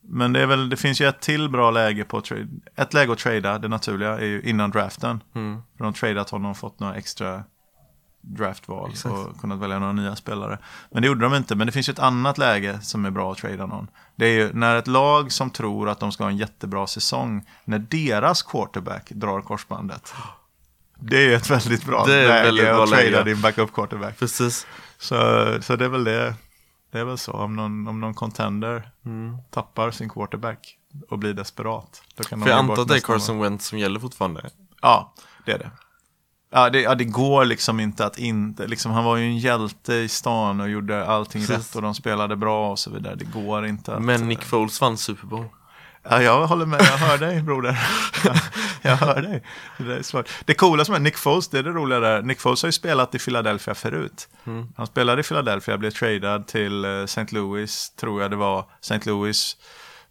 Men 0.01 0.33
det, 0.33 0.41
är 0.41 0.45
väl, 0.45 0.69
det 0.69 0.77
finns 0.77 1.01
ju 1.01 1.07
ett 1.07 1.21
till 1.21 1.49
bra 1.49 1.71
läge 1.71 2.03
på 2.03 2.21
trade. 2.21 2.47
Ett 2.75 2.93
läge 2.93 3.11
att 3.11 3.19
trada, 3.19 3.59
det 3.59 3.67
naturliga, 3.67 4.19
är 4.19 4.25
ju 4.25 4.41
innan 4.41 4.71
draften. 4.71 5.23
Mm. 5.35 5.55
För 5.55 5.77
de 5.77 5.85
har 5.85 5.91
tradat 5.91 6.29
honom 6.29 6.51
och 6.51 6.57
fått 6.57 6.79
några 6.79 6.95
extra 6.95 7.43
draftval 8.35 8.89
Exakt. 8.91 9.15
och 9.15 9.41
kunnat 9.41 9.59
välja 9.59 9.79
några 9.79 9.93
nya 9.93 10.15
spelare. 10.15 10.57
Men 10.91 11.01
det 11.01 11.07
gjorde 11.07 11.21
de 11.25 11.35
inte. 11.35 11.55
Men 11.55 11.67
det 11.67 11.73
finns 11.73 11.89
ju 11.89 11.91
ett 11.91 11.99
annat 11.99 12.37
läge 12.37 12.79
som 12.81 13.05
är 13.05 13.09
bra 13.09 13.31
att 13.31 13.37
trada 13.37 13.65
någon. 13.65 13.87
Det 14.15 14.25
är 14.25 14.31
ju 14.31 14.53
när 14.53 14.75
ett 14.75 14.87
lag 14.87 15.31
som 15.31 15.49
tror 15.49 15.89
att 15.89 15.99
de 15.99 16.11
ska 16.11 16.23
ha 16.23 16.31
en 16.31 16.37
jättebra 16.37 16.87
säsong, 16.87 17.45
när 17.65 17.79
deras 17.79 18.43
quarterback 18.43 19.09
drar 19.09 19.41
korsbandet. 19.41 20.13
Det 20.99 21.17
är 21.17 21.21
ju 21.21 21.33
ett 21.33 21.49
väldigt 21.49 21.85
bra 21.85 22.05
Det 22.05 22.15
är 22.15 22.27
läge 22.27 22.43
väldigt 22.43 22.65
bra 22.65 22.83
att 22.83 22.89
trada 22.89 23.23
din 23.23 23.41
backup 23.41 23.73
quarterback. 23.73 24.19
Precis. 24.19 24.67
Så, 24.97 25.15
så 25.61 25.75
det 25.75 25.85
är 25.85 25.89
väl 25.89 26.03
det. 26.03 26.33
Det 26.91 26.99
är 26.99 27.05
väl 27.05 27.17
så 27.17 27.31
om 27.31 27.55
någon, 27.55 27.87
om 27.87 27.99
någon 27.99 28.13
contender 28.13 28.91
Mm. 29.05 29.37
tappar 29.49 29.91
sin 29.91 30.09
quarterback 30.09 30.77
och 31.09 31.19
blir 31.19 31.33
desperat. 31.33 32.03
Då 32.15 32.23
kan 32.23 32.41
För 32.41 32.49
jag 32.49 32.59
antar 32.59 32.81
att 32.81 32.87
det 32.87 32.95
är. 32.95 32.99
Carson 32.99 33.39
Wentz 33.39 33.67
som 33.67 33.79
gäller 33.79 33.99
fortfarande. 33.99 34.49
Ja, 34.81 35.13
det 35.45 35.51
är 35.51 35.59
det. 35.59 35.71
Ja 36.51 36.69
det, 36.69 36.81
ja, 36.81 36.95
det 36.95 37.03
går 37.03 37.45
liksom 37.45 37.79
inte 37.79 38.05
att 38.05 38.17
inte, 38.17 38.67
liksom, 38.67 38.91
han 38.91 39.03
var 39.03 39.17
ju 39.17 39.23
en 39.23 39.37
hjälte 39.37 39.93
i 39.93 40.09
stan 40.09 40.61
och 40.61 40.69
gjorde 40.69 41.05
allting 41.05 41.41
Precis. 41.41 41.57
rätt 41.57 41.75
och 41.75 41.81
de 41.81 41.95
spelade 41.95 42.35
bra 42.35 42.71
och 42.71 42.79
så 42.79 42.89
vidare. 42.91 43.15
Det 43.15 43.25
går 43.25 43.65
inte 43.65 43.95
att... 43.95 44.01
Men 44.01 44.27
Nick 44.27 44.43
Foles 44.43 44.81
vann 44.81 44.97
Super 44.97 45.27
Bowl. 45.27 45.45
Ja, 46.03 46.21
jag 46.21 46.47
håller 46.47 46.65
med, 46.65 46.81
jag 46.81 46.97
hör 46.97 47.17
dig 47.17 47.41
broder. 47.41 47.79
jag, 48.23 48.35
jag 48.81 48.95
hör 48.95 49.21
dig. 49.21 49.43
Det 49.77 49.95
är 49.95 50.03
svårt. 50.03 50.29
Det 50.45 50.53
coola 50.53 50.85
som 50.85 50.95
är 50.95 50.99
Nick 50.99 51.17
Foles, 51.17 51.47
det 51.47 51.59
är 51.59 51.63
det 51.63 51.71
roliga 51.71 51.99
där. 51.99 52.21
Nick 52.21 52.39
Foles 52.39 52.61
har 52.61 52.67
ju 52.67 52.73
spelat 52.73 53.15
i 53.15 53.19
Philadelphia 53.19 53.75
förut. 53.75 54.29
Mm. 54.45 54.67
Han 54.77 54.87
spelade 54.87 55.21
i 55.21 55.23
Philadelphia, 55.23 55.77
blev 55.77 55.91
tradad 55.91 56.47
till 56.47 56.85
eh, 56.85 56.91
St. 56.91 57.25
Louis, 57.29 57.89
tror 57.89 58.21
jag 58.21 58.31
det 58.31 58.37
var. 58.37 58.65
St. 58.81 58.99
Louis 59.05 59.57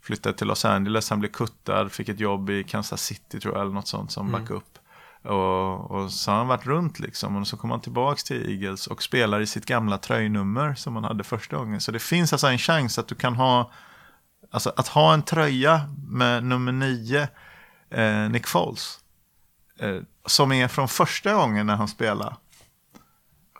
flyttade 0.03 0.39
till 0.39 0.47
Los 0.47 0.65
Angeles, 0.65 1.11
han 1.11 1.21
blev 1.21 1.31
kuttad, 1.31 1.93
fick 1.93 2.09
ett 2.09 2.21
jobb 2.21 2.51
i 2.51 2.65
Kansas 2.65 3.03
City 3.03 3.41
tror 3.41 3.55
jag, 3.55 3.63
eller 3.63 3.75
något 3.75 3.89
sånt 3.89 4.13
som 4.13 4.33
backup. 4.33 4.79
Och, 5.25 5.91
och 5.91 6.13
så 6.13 6.31
har 6.31 6.39
han 6.39 6.49
varit 6.49 6.67
runt 6.67 6.99
liksom. 6.99 7.37
Och 7.37 7.47
så 7.47 7.57
kommer 7.57 7.75
han 7.75 7.81
tillbaka 7.81 8.21
till 8.27 8.51
Eagles 8.51 8.87
och 8.87 9.03
spelar 9.03 9.41
i 9.41 9.47
sitt 9.47 9.67
gamla 9.67 9.99
tröjnummer 9.99 10.75
som 10.75 10.95
han 10.95 11.05
hade 11.05 11.25
första 11.25 11.57
gången. 11.57 11.81
Så 11.81 11.93
det 11.93 11.99
finns 11.99 12.33
alltså 12.33 12.47
en 12.47 12.59
chans 12.59 12.99
att 12.99 13.09
du 13.09 13.15
kan 13.15 13.35
ha, 13.37 13.71
alltså 14.51 14.73
att 14.77 14.89
ha 14.89 15.15
en 15.15 15.23
tröja 15.23 15.81
med 16.09 16.45
nummer 16.45 16.73
nio, 16.73 17.29
eh, 17.91 18.31
Nick 18.31 18.47
Foles. 18.47 18.99
Eh, 19.79 19.97
som 20.27 20.53
är 20.53 20.69
från 20.69 20.89
första 20.89 21.35
gången 21.35 21.67
när 21.67 21.77
han 21.77 21.89
spelar. 21.89 22.37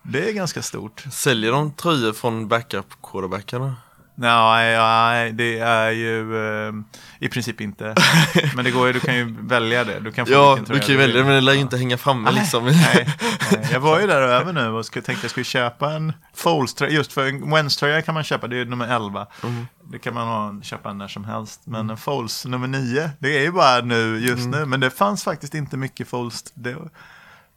Det 0.03 0.29
är 0.29 0.33
ganska 0.33 0.63
stort. 0.63 1.05
Säljer 1.13 1.53
de 1.53 1.73
tröjor 1.73 2.13
från 2.13 2.49
backup-quarterbackarna? 2.49 3.75
Nej, 4.21 4.77
nej, 4.79 5.33
det 5.33 5.59
är 5.59 5.91
ju 5.91 6.37
eh, 6.69 6.73
i 7.19 7.29
princip 7.29 7.61
inte. 7.61 7.95
Men 8.57 8.65
det 8.65 8.71
går 8.71 8.87
ju, 8.87 8.93
du 8.93 9.01
kan 9.01 9.15
ju 9.17 9.37
välja 9.41 9.85
det. 9.85 10.01
Du 10.01 10.13
kan 10.13 10.27
få 10.27 10.33
Ja, 10.33 10.59
du 10.67 10.79
kan 10.79 10.89
ju 10.89 10.97
välja 10.97 11.17
det, 11.17 11.25
men 11.25 11.35
det 11.35 11.41
lär 11.41 11.53
ju 11.53 11.61
inte 11.61 11.77
hänga 11.77 11.99
framme 11.99 12.31
Nej, 12.31 12.41
liksom. 12.41 12.65
Nej, 12.65 13.09
nej. 13.53 13.67
Jag 13.73 13.81
var 13.81 14.01
ju 14.01 14.07
där 14.07 14.23
över 14.23 14.53
nu 14.53 14.69
och 14.69 14.87
skulle, 14.87 15.03
tänkte 15.05 15.25
jag 15.25 15.31
skulle 15.31 15.45
köpa 15.45 15.93
en 15.93 16.13
Foles-tröja. 16.35 16.93
Just 16.93 17.13
för 17.13 17.27
en 17.27 17.51
Wentz-tröja 17.51 18.03
kan 18.03 18.15
man 18.15 18.25
köpa, 18.25 18.47
det 18.47 18.57
är 18.61 18.65
nummer 18.65 18.97
11. 18.97 19.27
Mm. 19.43 19.67
Det 19.93 19.99
kan 19.99 20.15
man 20.15 20.27
ha, 20.29 20.63
köpa 20.63 20.93
när 20.93 21.09
som 21.09 21.25
helst. 21.25 21.61
Men 21.65 21.91
en 21.91 21.97
Foles 21.97 22.45
nummer 22.47 22.69
9, 22.69 23.11
det 23.19 23.39
är 23.39 23.43
ju 23.43 23.53
bara 23.53 23.81
nu 23.81 24.19
just 24.19 24.47
Mm. 24.47 24.61
nu. 24.61 24.67
Men 24.67 24.81
det 24.81 24.91
fanns 24.91 25.25
faktiskt 25.25 25.55
inte 25.55 25.77
mycket 25.77 26.09
Foles. 26.09 26.45
Det, 26.55 26.77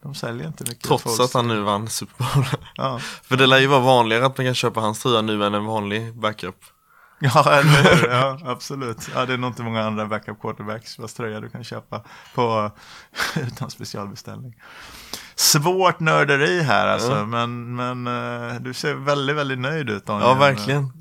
de 0.03 0.15
säljer 0.15 0.47
inte 0.47 0.63
mycket 0.63 0.83
Trots 0.83 1.03
Foles. 1.03 1.19
att 1.19 1.33
han 1.33 1.47
nu 1.47 1.61
vann 1.61 1.89
Super 1.89 2.25
Bowl. 2.35 2.45
Ja. 2.75 2.99
För 3.23 3.37
det 3.37 3.45
lär 3.45 3.59
ju 3.59 3.67
vara 3.67 3.79
vanligare 3.79 4.25
att 4.25 4.37
man 4.37 4.45
kan 4.47 4.55
köpa 4.55 4.79
hans 4.79 4.99
tröja 4.99 5.21
nu 5.21 5.45
än 5.45 5.53
en 5.53 5.65
vanlig 5.65 6.15
backup. 6.15 6.55
Ja, 7.23 7.51
eller 7.51 7.95
hur? 7.95 8.09
Ja, 8.09 8.39
absolut. 8.45 9.09
Ja, 9.15 9.25
det 9.25 9.33
är 9.33 9.37
nog 9.37 9.49
inte 9.49 9.63
många 9.63 9.83
andra 9.83 10.05
backup 10.05 10.41
quarterbacks 10.41 10.99
vars 10.99 11.13
tröja 11.13 11.39
du 11.39 11.49
kan 11.49 11.63
köpa 11.63 12.01
på 12.35 12.71
utan 13.47 13.71
specialbeställning. 13.71 14.55
Svårt 15.35 15.99
nörderi 15.99 16.61
här 16.61 16.87
alltså, 16.87 17.11
Ja. 17.11 17.25
men, 17.25 17.75
men 17.75 18.07
eh, 18.07 18.55
du 18.61 18.73
ser 18.73 18.93
väldigt, 18.93 19.35
väldigt 19.35 19.59
nöjd 19.59 19.89
ut 19.89 20.05
Daniel. 20.05 20.27
Ja, 20.29 20.33
verkligen. 20.33 20.93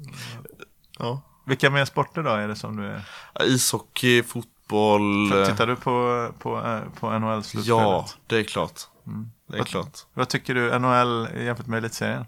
Ja. 0.98 1.20
Vilka 1.46 1.70
mer 1.70 1.84
sporter 1.84 2.22
då 2.22 2.30
är 2.30 2.48
det 2.48 2.56
som 2.56 2.76
du 2.76 2.86
är? 2.86 3.02
Ishockey, 3.44 4.22
fotboll. 4.22 5.32
Eh, 5.40 5.46
tittar 5.46 5.66
du 5.66 5.76
på, 5.76 6.28
på, 6.38 6.56
eh, 6.58 6.80
på 7.00 7.10
NHL-slutspelet? 7.18 7.66
Ja, 7.68 8.06
det 8.26 8.36
är 8.38 8.44
klart. 8.44 8.80
Mm. 9.06 9.30
Det 9.48 9.54
är 9.54 9.58
Vad- 9.58 9.66
klart. 9.68 9.98
Vad 10.14 10.28
tycker 10.28 10.54
du 10.54 10.78
NHL 10.78 11.28
jämfört 11.44 11.66
med 11.66 11.78
elitserien? 11.78 12.26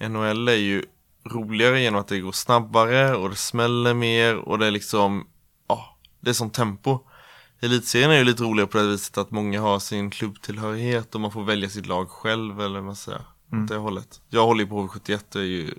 NHL 0.00 0.48
är 0.48 0.52
ju 0.54 0.84
roligare 1.24 1.80
genom 1.80 2.00
att 2.00 2.08
det 2.08 2.20
går 2.20 2.32
snabbare 2.32 3.14
och 3.16 3.30
det 3.30 3.36
smäller 3.36 3.94
mer 3.94 4.36
och 4.36 4.58
det 4.58 4.66
är 4.66 4.70
liksom, 4.70 5.26
ja, 5.68 5.98
det 6.20 6.30
är 6.30 6.34
som 6.34 6.50
tempo. 6.50 6.98
Elitserien 7.60 8.10
är 8.10 8.14
ju 8.18 8.24
lite 8.24 8.42
roligare 8.42 8.68
på 8.68 8.78
det 8.78 8.86
viset 8.86 9.18
att 9.18 9.30
många 9.30 9.60
har 9.60 9.78
sin 9.78 10.10
klubbtillhörighet 10.10 11.14
och 11.14 11.20
man 11.20 11.30
får 11.30 11.44
välja 11.44 11.68
sitt 11.68 11.86
lag 11.86 12.10
själv 12.10 12.60
eller 12.60 12.74
vad 12.74 12.84
man 12.84 12.96
säger. 12.96 13.22
Mm. 13.52 13.66
Det 13.66 13.76
hållet. 13.76 14.20
Jag 14.28 14.46
håller 14.46 14.64
ju 14.64 14.70
på 14.70 14.86
HV71 14.86 15.34
och 15.36 15.40
är 15.40 15.44
ju 15.44 15.74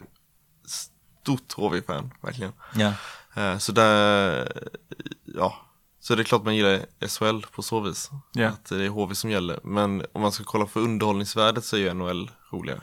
stort 0.65 1.53
HV-fan, 1.53 2.11
verkligen. 2.21 2.53
Ja. 2.75 2.93
Eh, 3.35 3.57
Så 3.57 3.71
där, 3.71 4.51
ja, 5.25 5.55
så 6.01 6.15
det 6.15 6.21
är 6.21 6.23
klart 6.23 6.43
man 6.43 6.55
gillar 6.55 6.85
SHL 7.07 7.41
på 7.51 7.61
så 7.61 7.79
vis. 7.79 8.09
Ja. 8.31 8.47
Att 8.47 8.65
det 8.65 8.85
är 8.85 8.89
HV 8.89 9.15
som 9.15 9.29
gäller. 9.29 9.59
Men 9.63 10.05
om 10.13 10.21
man 10.21 10.31
ska 10.31 10.43
kolla 10.43 10.67
för 10.67 10.79
underhållningsvärdet 10.79 11.65
så 11.65 11.75
är 11.75 11.79
ju 11.79 11.93
NHL 11.93 12.31
roligare. 12.51 12.81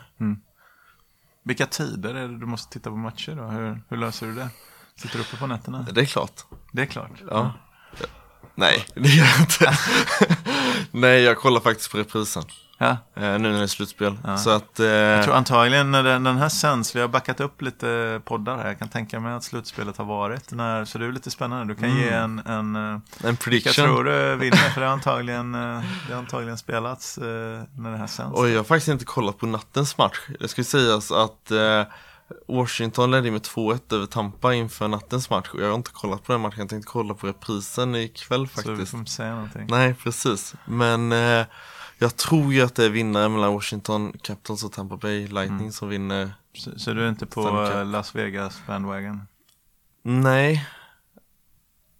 Vilka 1.43 1.65
tider 1.65 2.15
är 2.15 2.27
det 2.27 2.39
du 2.39 2.45
måste 2.45 2.73
titta 2.73 2.89
på 2.89 2.95
matcher 2.95 3.35
då? 3.35 3.43
Hur, 3.43 3.81
hur 3.89 3.97
löser 3.97 4.27
du 4.27 4.33
det? 4.33 4.49
Sitter 4.95 5.17
du 5.17 5.23
uppe 5.23 5.37
på 5.37 5.47
nätterna? 5.47 5.85
Det 5.91 6.01
är 6.01 6.05
klart. 6.05 6.45
Det 6.71 6.81
är 6.81 6.85
klart. 6.85 7.11
Ja. 7.29 7.53
Nej, 8.55 8.85
det 8.95 9.09
gör 9.09 9.25
jag 9.25 9.39
inte. 9.39 9.77
Nej, 10.91 11.21
jag 11.21 11.37
kollar 11.37 11.59
faktiskt 11.61 11.91
på 11.91 11.97
reprisen. 11.97 12.43
Ja. 12.81 12.89
Eh, 12.89 13.21
nu 13.21 13.37
när 13.37 13.57
det 13.57 13.63
är 13.63 13.67
slutspel. 13.67 14.17
Ja. 14.23 14.37
Så 14.37 14.49
att, 14.49 14.79
eh, 14.79 14.85
Jag 14.87 15.23
tror 15.23 15.35
antagligen 15.35 15.91
när 15.91 16.03
den, 16.03 16.23
den 16.23 16.37
här 16.37 16.49
sänds, 16.49 16.95
vi 16.95 17.01
har 17.01 17.07
backat 17.07 17.39
upp 17.39 17.61
lite 17.61 18.21
poddar 18.25 18.57
här, 18.57 18.67
jag 18.67 18.79
kan 18.79 18.89
tänka 18.89 19.19
mig 19.19 19.33
att 19.33 19.43
slutspelet 19.43 19.97
har 19.97 20.05
varit 20.05 20.51
när, 20.51 20.85
så 20.85 20.97
det 20.97 21.05
är 21.05 21.11
lite 21.11 21.31
spännande. 21.31 21.73
Du 21.73 21.79
kan 21.79 21.95
ge 21.97 22.09
en, 22.09 22.39
en 22.39 22.75
eh, 22.75 22.99
en 23.23 23.37
prediction. 23.37 23.73
tror 23.85 24.03
du 24.03 24.35
vinner? 24.35 24.57
För 24.57 24.81
det 24.81 24.87
har 24.87 24.93
antagligen, 24.93 25.55
eh, 25.55 25.81
det 26.07 26.13
har 26.13 26.19
antagligen 26.19 26.57
spelats 26.57 27.17
eh, 27.17 27.23
när 27.77 27.91
det 27.91 27.97
här 27.97 28.07
sänds. 28.07 28.39
Oj, 28.39 28.49
jag 28.51 28.59
har 28.59 28.63
faktiskt 28.63 28.87
inte 28.87 29.05
kollat 29.05 29.37
på 29.37 29.45
nattens 29.45 29.97
match. 29.97 30.17
Det 30.39 30.47
ska 30.47 30.63
sägas 30.63 31.11
att 31.11 31.51
eh, 31.51 31.83
Washington 32.47 33.11
ledde 33.11 33.31
med 33.31 33.41
2-1 33.41 33.93
över 33.93 34.05
Tampa 34.05 34.53
inför 34.53 34.87
nattens 34.87 35.29
match. 35.29 35.49
Och 35.53 35.61
jag 35.61 35.67
har 35.67 35.75
inte 35.75 35.91
kollat 35.91 36.23
på 36.23 36.31
den 36.31 36.41
matchen, 36.41 36.59
jag 36.59 36.69
tänkte 36.69 36.91
kolla 36.91 37.13
på 37.13 37.27
reprisen 37.27 37.95
ikväll 37.95 38.47
så 38.47 38.61
vi 38.61 38.67
faktiskt. 38.67 38.91
får 38.91 38.99
inte 38.99 39.11
säga 39.11 39.33
någonting. 39.35 39.67
Nej, 39.69 39.93
precis. 40.03 40.53
Men 40.65 41.11
jag 41.99 42.15
tror 42.17 42.53
ju 42.53 42.61
att 42.61 42.75
det 42.75 42.85
är 42.85 42.89
vinnare 42.89 43.29
mellan 43.29 43.53
Washington 43.53 44.11
Capitals 44.21 44.63
och 44.63 44.71
Tampa 44.71 44.97
Bay 44.97 45.27
Lightning 45.27 45.59
Mm. 45.59 45.71
som 45.71 45.89
vinner. 45.89 46.33
Så, 46.53 46.79
så 46.79 46.93
du 46.93 47.03
är 47.05 47.09
inte 47.09 47.25
på 47.25 47.65
eh, 47.65 47.85
Las 47.85 48.15
Vegas 48.15 48.61
bandwagon? 48.67 49.21
Nej, 50.03 50.67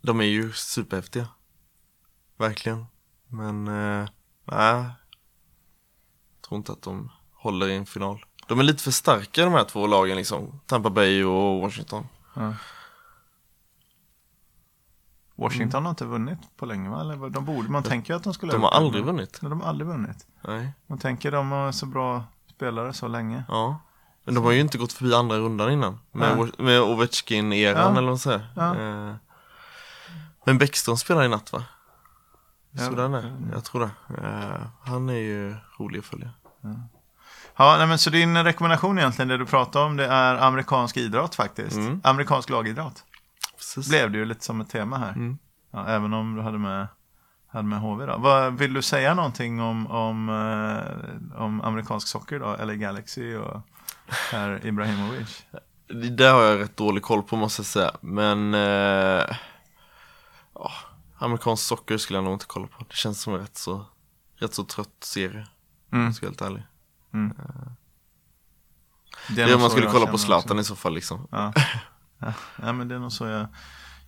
de 0.02 0.20
är 0.22 0.26
ju 0.26 0.52
superhäftiga. 0.54 1.28
Verkligen. 2.38 2.86
Men, 3.28 3.68
eh, 3.68 4.10
nej. 4.46 4.84
Jag 6.36 6.48
tror 6.48 6.58
inte 6.58 6.72
att 6.72 6.82
de 6.82 7.12
håller 7.34 7.68
i 7.68 7.76
en 7.76 7.86
final. 7.86 8.26
De 8.48 8.60
är 8.60 8.64
lite 8.64 8.84
för 8.84 8.92
starka 8.92 9.44
de 9.44 9.54
här 9.54 9.64
två 9.64 9.88
lagen 9.88 10.18
liksom. 10.18 10.60
Tampa 10.66 10.90
Bay 10.90 11.24
och 11.24 11.62
Washington. 11.62 12.08
Ja. 12.34 12.54
Washington 15.40 15.84
har 15.86 15.90
inte 15.90 16.06
vunnit 16.06 16.40
på 16.58 16.66
länge 16.66 16.90
va? 16.90 17.02
Eller 17.02 17.30
de 17.30 17.46
borde, 17.46 17.70
man 17.70 17.84
tänker 17.84 18.14
att 18.14 18.24
de 18.24 18.34
skulle 18.34 18.52
De 18.52 18.62
ha 18.62 18.70
har 18.72 18.78
aldrig 18.78 19.04
vunnit. 19.06 19.40
Nej, 19.42 19.50
de 19.50 19.62
har 19.62 19.70
aldrig 19.70 19.88
vunnit. 19.88 20.26
Nej, 20.48 20.72
Man 20.88 20.98
tänker 20.98 21.32
de 21.32 21.52
har 21.52 21.72
så 21.72 21.86
bra 21.86 22.24
spelare 22.56 22.94
så 22.94 23.08
länge. 23.08 23.44
ja. 23.48 23.80
Men 24.24 24.36
de 24.36 24.44
har 24.44 24.52
ju 24.52 24.60
inte 24.60 24.78
gått 24.78 24.94
förbi 24.94 25.14
andra 25.14 25.38
rundan 25.38 25.72
innan. 25.72 26.00
Med, 26.12 26.38
Nej. 26.38 26.52
med 26.58 26.82
Ovechkin-eran 26.82 27.78
Ja. 27.78 27.90
eller 27.90 27.94
vad 28.02 28.04
man 28.04 28.20
säger. 28.20 28.48
Ja. 28.56 28.76
Eh, 28.76 29.14
men 30.46 30.58
Bäckström 30.58 30.98
spelar 30.98 31.24
i 31.24 31.28
natt 31.28 31.54
va? 31.54 31.64
Ja. 32.72 32.86
Så 32.86 32.92
den 32.92 33.14
är, 33.14 33.34
jag 33.54 33.64
tror 33.64 33.82
det. 33.82 34.18
Eh, 34.24 34.62
han 34.84 35.10
är 35.10 35.14
ju 35.14 35.56
rolig 35.80 36.00
att 36.00 36.06
följa. 36.06 36.30
Ja, 37.58 37.76
nej, 37.78 37.88
men 37.88 37.98
så 37.98 38.10
din 38.10 38.44
rekommendation 38.44 39.00
egentligen, 39.00 39.28
det 39.30 39.38
du 39.38 39.46
pratar 39.46 39.86
om, 39.86 39.98
det 39.98 40.06
är 40.06 40.36
amerikansk 40.36 40.98
idrott 40.98 41.36
faktiskt. 41.36 41.76
Mm. 41.78 42.02
Amerikansk 42.04 42.50
lagidrott. 42.50 43.04
Precis. 43.60 43.90
Blev 43.90 44.12
det 44.12 44.18
ju 44.18 44.26
lite 44.26 44.46
som 44.46 44.62
ett 44.62 44.70
tema 44.70 44.98
här. 44.98 45.12
Mm. 45.12 45.38
Ja, 45.72 45.88
även 45.88 46.14
om 46.14 46.36
du 46.36 46.42
hade 46.42 46.58
med, 46.58 46.88
hade 47.48 47.68
med 47.68 47.80
HV 47.80 48.06
då. 48.06 48.18
Vad, 48.18 48.54
vill 48.54 48.74
du 48.74 48.82
säga 48.82 49.14
någonting 49.14 49.62
om, 49.62 49.88
om, 49.88 50.30
eh, 50.30 51.42
om 51.42 51.62
amerikansk 51.62 52.08
socker 52.08 52.40
då? 52.40 52.54
Eller 52.54 52.74
Galaxy 52.74 53.36
och 53.36 53.62
herr 54.32 54.66
Ibrahimovic? 54.66 55.46
Det 55.88 56.10
där 56.10 56.34
har 56.34 56.42
jag 56.44 56.60
rätt 56.60 56.78
dålig 56.78 57.04
koll 57.04 57.24
på 57.24 57.36
måste 57.36 57.60
jag 57.60 57.66
säga. 57.68 57.92
Men 58.02 58.54
eh, 58.54 59.36
ja, 60.56 60.72
amerikansk 61.18 61.64
socker 61.64 61.98
skulle 61.98 62.18
jag 62.18 62.24
nog 62.24 62.34
inte 62.34 62.46
kolla 62.48 62.68
på. 62.68 62.86
Det 62.90 62.96
känns 62.96 63.22
som 63.22 63.34
en 63.34 63.40
rätt 63.40 63.58
så, 63.58 63.86
rätt 64.36 64.54
så 64.54 64.64
trött 64.64 65.04
serie. 65.04 65.48
Om 65.92 65.98
Mm. 65.98 66.06
jag 66.06 66.16
ska 66.16 66.26
vara 66.26 66.30
helt 66.32 66.42
ärlig. 66.42 66.64
Det 69.36 69.42
är 69.42 69.56
om 69.56 69.62
man 69.62 69.70
skulle 69.70 69.92
kolla 69.92 70.08
på 70.08 70.18
Zlatan 70.18 70.60
också. 70.60 70.62
i 70.62 70.64
så 70.64 70.76
fall 70.76 70.94
liksom. 70.94 71.28
Ja. 71.32 71.54
Ja. 72.20 72.74
men 72.74 72.88
det 72.88 72.96
är 72.96 73.00
nog 73.00 73.12
så 73.12 73.26
jag, 73.26 73.48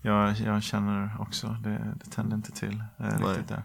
jag, 0.01 0.37
jag 0.39 0.63
känner 0.63 1.15
också. 1.19 1.47
Det, 1.63 1.93
det 2.03 2.09
tänder 2.11 2.35
inte 2.35 2.51
till 2.51 2.83
eh, 2.99 3.27
riktigt 3.27 3.47
där. 3.47 3.63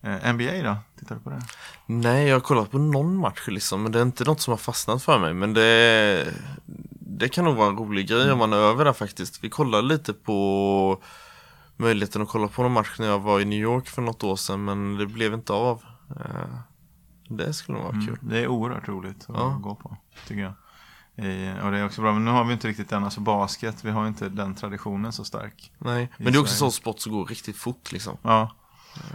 Eh, 0.00 0.32
NBA 0.32 0.62
då? 0.70 0.76
Tittar 0.98 1.14
du 1.14 1.20
på 1.20 1.30
det? 1.30 1.42
Nej, 1.86 2.28
jag 2.28 2.34
har 2.36 2.40
kollat 2.40 2.70
på 2.70 2.78
någon 2.78 3.16
match 3.16 3.48
liksom. 3.48 3.82
Men 3.82 3.92
det 3.92 3.98
är 3.98 4.02
inte 4.02 4.24
något 4.24 4.40
som 4.40 4.52
har 4.52 4.58
fastnat 4.58 5.02
för 5.02 5.18
mig. 5.18 5.34
Men 5.34 5.54
det, 5.54 6.34
det 7.00 7.28
kan 7.28 7.44
nog 7.44 7.56
vara 7.56 7.68
en 7.68 7.76
rolig 7.76 8.08
grej 8.08 8.32
om 8.32 8.38
man 8.38 8.52
är 8.52 8.56
över 8.56 8.84
där 8.84 8.92
faktiskt. 8.92 9.44
Vi 9.44 9.50
kollade 9.50 9.82
lite 9.88 10.12
på 10.12 11.02
möjligheten 11.76 12.22
att 12.22 12.28
kolla 12.28 12.48
på 12.48 12.62
någon 12.62 12.72
match 12.72 12.96
när 12.98 13.06
jag 13.06 13.18
var 13.18 13.40
i 13.40 13.44
New 13.44 13.58
York 13.58 13.88
för 13.88 14.02
något 14.02 14.24
år 14.24 14.36
sedan. 14.36 14.64
Men 14.64 14.96
det 14.96 15.06
blev 15.06 15.34
inte 15.34 15.52
av. 15.52 15.82
Eh, 16.10 16.54
Det 17.28 17.52
skulle 17.52 17.78
nog 17.78 17.84
vara 17.86 17.94
Mm. 17.96 18.06
kul. 18.06 18.18
Det 18.20 18.38
är 18.38 18.46
oerhört 18.48 18.88
roligt 18.88 19.22
att 19.28 19.36
Ja. 19.36 19.58
gå 19.60 19.74
på, 19.74 19.96
tycker 20.26 20.42
jag. 20.42 20.52
I, 21.16 21.52
och 21.62 21.70
det 21.70 21.78
är 21.78 21.84
också 21.86 22.00
bra, 22.00 22.12
men 22.12 22.24
nu 22.24 22.30
har 22.30 22.44
vi 22.44 22.52
inte 22.52 22.68
riktigt 22.68 22.88
den, 22.88 23.04
alltså 23.04 23.20
basket, 23.20 23.84
vi 23.84 23.90
har 23.90 24.08
inte 24.08 24.28
den 24.28 24.54
traditionen 24.54 25.12
så 25.12 25.24
stark. 25.24 25.72
Nej, 25.78 26.08
men 26.16 26.32
det 26.32 26.38
är 26.38 26.40
också 26.40 26.54
Sverige. 26.54 26.70
så 26.70 26.76
sport 26.76 27.00
som 27.00 27.12
går 27.12 27.26
riktigt 27.26 27.56
fort 27.56 27.92
liksom. 27.92 28.16
Ja. 28.22 28.50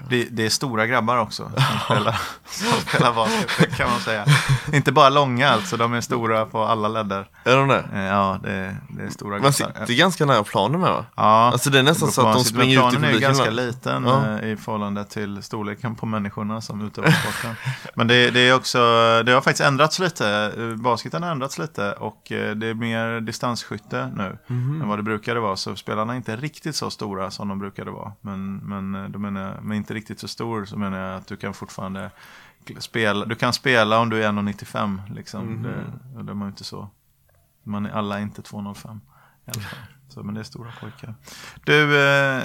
Det, 0.10 0.24
det 0.32 0.46
är 0.46 0.50
stora 0.50 0.88
grabbar 0.88 1.18
också 1.18 1.44
som 1.56 1.80
spelar, 1.86 2.20
som 2.46 2.82
spelar 2.82 3.14
basket, 3.14 3.50
det 3.60 3.76
kan 3.78 3.90
man 3.90 4.00
säga. 4.00 4.26
Inte 4.74 4.92
bara 4.92 5.10
långa 5.10 5.50
alltså, 5.50 5.78
de 5.78 5.94
är 5.94 6.02
stora 6.02 6.46
på 6.46 6.64
alla 6.64 6.88
ledder. 6.88 7.28
Är 7.44 7.56
de 7.58 7.68
det? 7.68 7.86
Eh, 7.94 8.04
Ja, 8.04 8.40
det, 8.44 8.52
är- 8.52 8.78
det 8.90 9.04
är 9.04 9.10
stora 9.10 9.30
Man 9.32 9.40
grabbar. 9.40 9.52
sitter 9.52 9.94
ganska 9.94 10.26
nära 10.26 10.44
planen 10.44 10.82
med 10.82 10.90
va? 10.90 11.06
Ja, 11.16 11.24
Alltså 11.52 11.70
det 11.70 11.80
är 11.80 11.84
nästan 11.84 12.06
beror 12.06 12.12
så 12.14 12.22
att 12.22 12.34
de 12.34 12.38
man 12.38 12.46
springer 12.46 12.74
ut 12.88 12.94
i 12.94 12.98
Planen 12.98 13.04
är 13.04 13.08
ju 13.08 13.14
publiken. 13.14 13.30
ganska 13.34 13.50
liten 13.50 14.04
Ja. 14.06 14.38
eh, 14.40 14.50
i 14.52 14.58
förhållande 14.58 15.06
till 15.06 15.44
storleken 15.44 15.96
på 15.96 16.06
människorna 16.06 16.62
som 16.62 16.82
utövar 16.88 17.12
sporten. 17.12 17.56
Men 17.96 18.08
det, 18.08 18.30
det 18.32 18.40
är 18.40 18.56
också, 18.56 18.78
det 19.26 19.32
har 19.32 19.42
faktiskt 19.42 19.68
ändrats 19.68 20.00
lite. 20.00 20.54
Eh, 20.58 20.76
Basketen 20.82 21.24
har 21.24 21.32
ändrats 21.32 21.58
lite 21.60 21.92
och 21.92 22.22
det 22.30 22.68
är 22.68 22.74
mer 22.74 23.22
distansskytte 23.22 24.12
nu 24.16 24.38
Mhm. 24.48 24.82
än 24.82 24.88
vad 24.88 25.00
det 25.00 25.04
brukade 25.04 25.40
vara. 25.40 25.56
Så 25.56 25.76
spelarna 25.76 26.14
är 26.14 26.18
inte 26.18 26.36
riktigt 26.36 26.76
så 26.76 26.90
stora 26.90 27.32
som 27.32 27.48
de 27.48 27.60
brukade 27.60 27.92
vara. 27.92 28.12
Men, 28.22 28.56
men 28.58 29.12
de 29.12 29.26
är 29.26 29.32
men 29.68 29.78
inte 29.78 29.94
riktigt 29.94 30.20
så 30.20 30.28
stor 30.28 30.66
så 30.66 30.78
menar 30.78 30.98
jag 30.98 31.18
att 31.18 31.28
du 31.28 31.38
kan 31.38 31.54
fortfarande 31.54 32.12
spela. 32.80 33.26
Du 33.26 33.36
kan 33.36 33.54
spela 33.54 34.00
om 34.00 34.10
du 34.10 34.24
är 34.24 34.30
1,95 34.32 35.14
liksom. 35.14 35.46
Mhm. 35.46 35.64
Det, 35.64 36.24
det 36.24 36.32
är 36.32 36.36
man 36.36 36.48
inte 36.48 36.64
så. 36.64 36.90
Man 37.64 37.86
är 37.86 37.90
alla 37.90 38.18
är 38.18 38.22
inte 38.22 38.42
2,05 38.42 39.00
i 39.46 39.52
alla 39.52 39.62
fall. 39.62 39.80
Så, 40.10 40.24
men 40.24 40.36
det 40.36 40.42
är 40.42 40.44
stora 40.44 40.72
pojkar. 40.82 41.16
Du, 41.66 42.02
eh, 42.02 42.44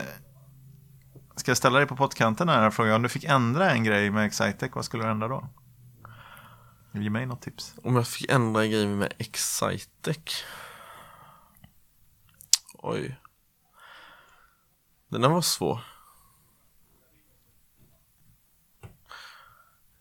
ska 1.37 1.51
jag 1.51 1.57
ställa 1.57 1.79
dig 1.79 1.89
på 1.89 1.97
pottkanten 1.97 2.49
här 2.49 2.67
och 2.67 2.75
fråga 2.75 2.97
om 2.97 3.03
du 3.03 3.09
fick 3.09 3.25
ändra 3.25 3.71
en 3.71 3.85
grej 3.85 4.11
med 4.11 4.27
Excitec, 4.27 4.71
vad 4.75 4.85
skulle 4.85 5.05
du 5.05 5.11
ändra 5.11 5.29
då? 5.29 5.49
Ge 6.93 7.11
mig 7.11 7.27
något 7.27 7.43
tips. 7.43 7.75
Om 7.83 7.97
jag 7.97 8.09
fick 8.09 8.31
ändra 8.31 8.67
grejer 8.67 8.87
med 8.87 9.13
Excitec. 9.19 10.45
Oj. 12.75 13.19
Den 15.09 15.23
här 15.23 15.31
var 15.31 15.41
svår. 15.41 15.92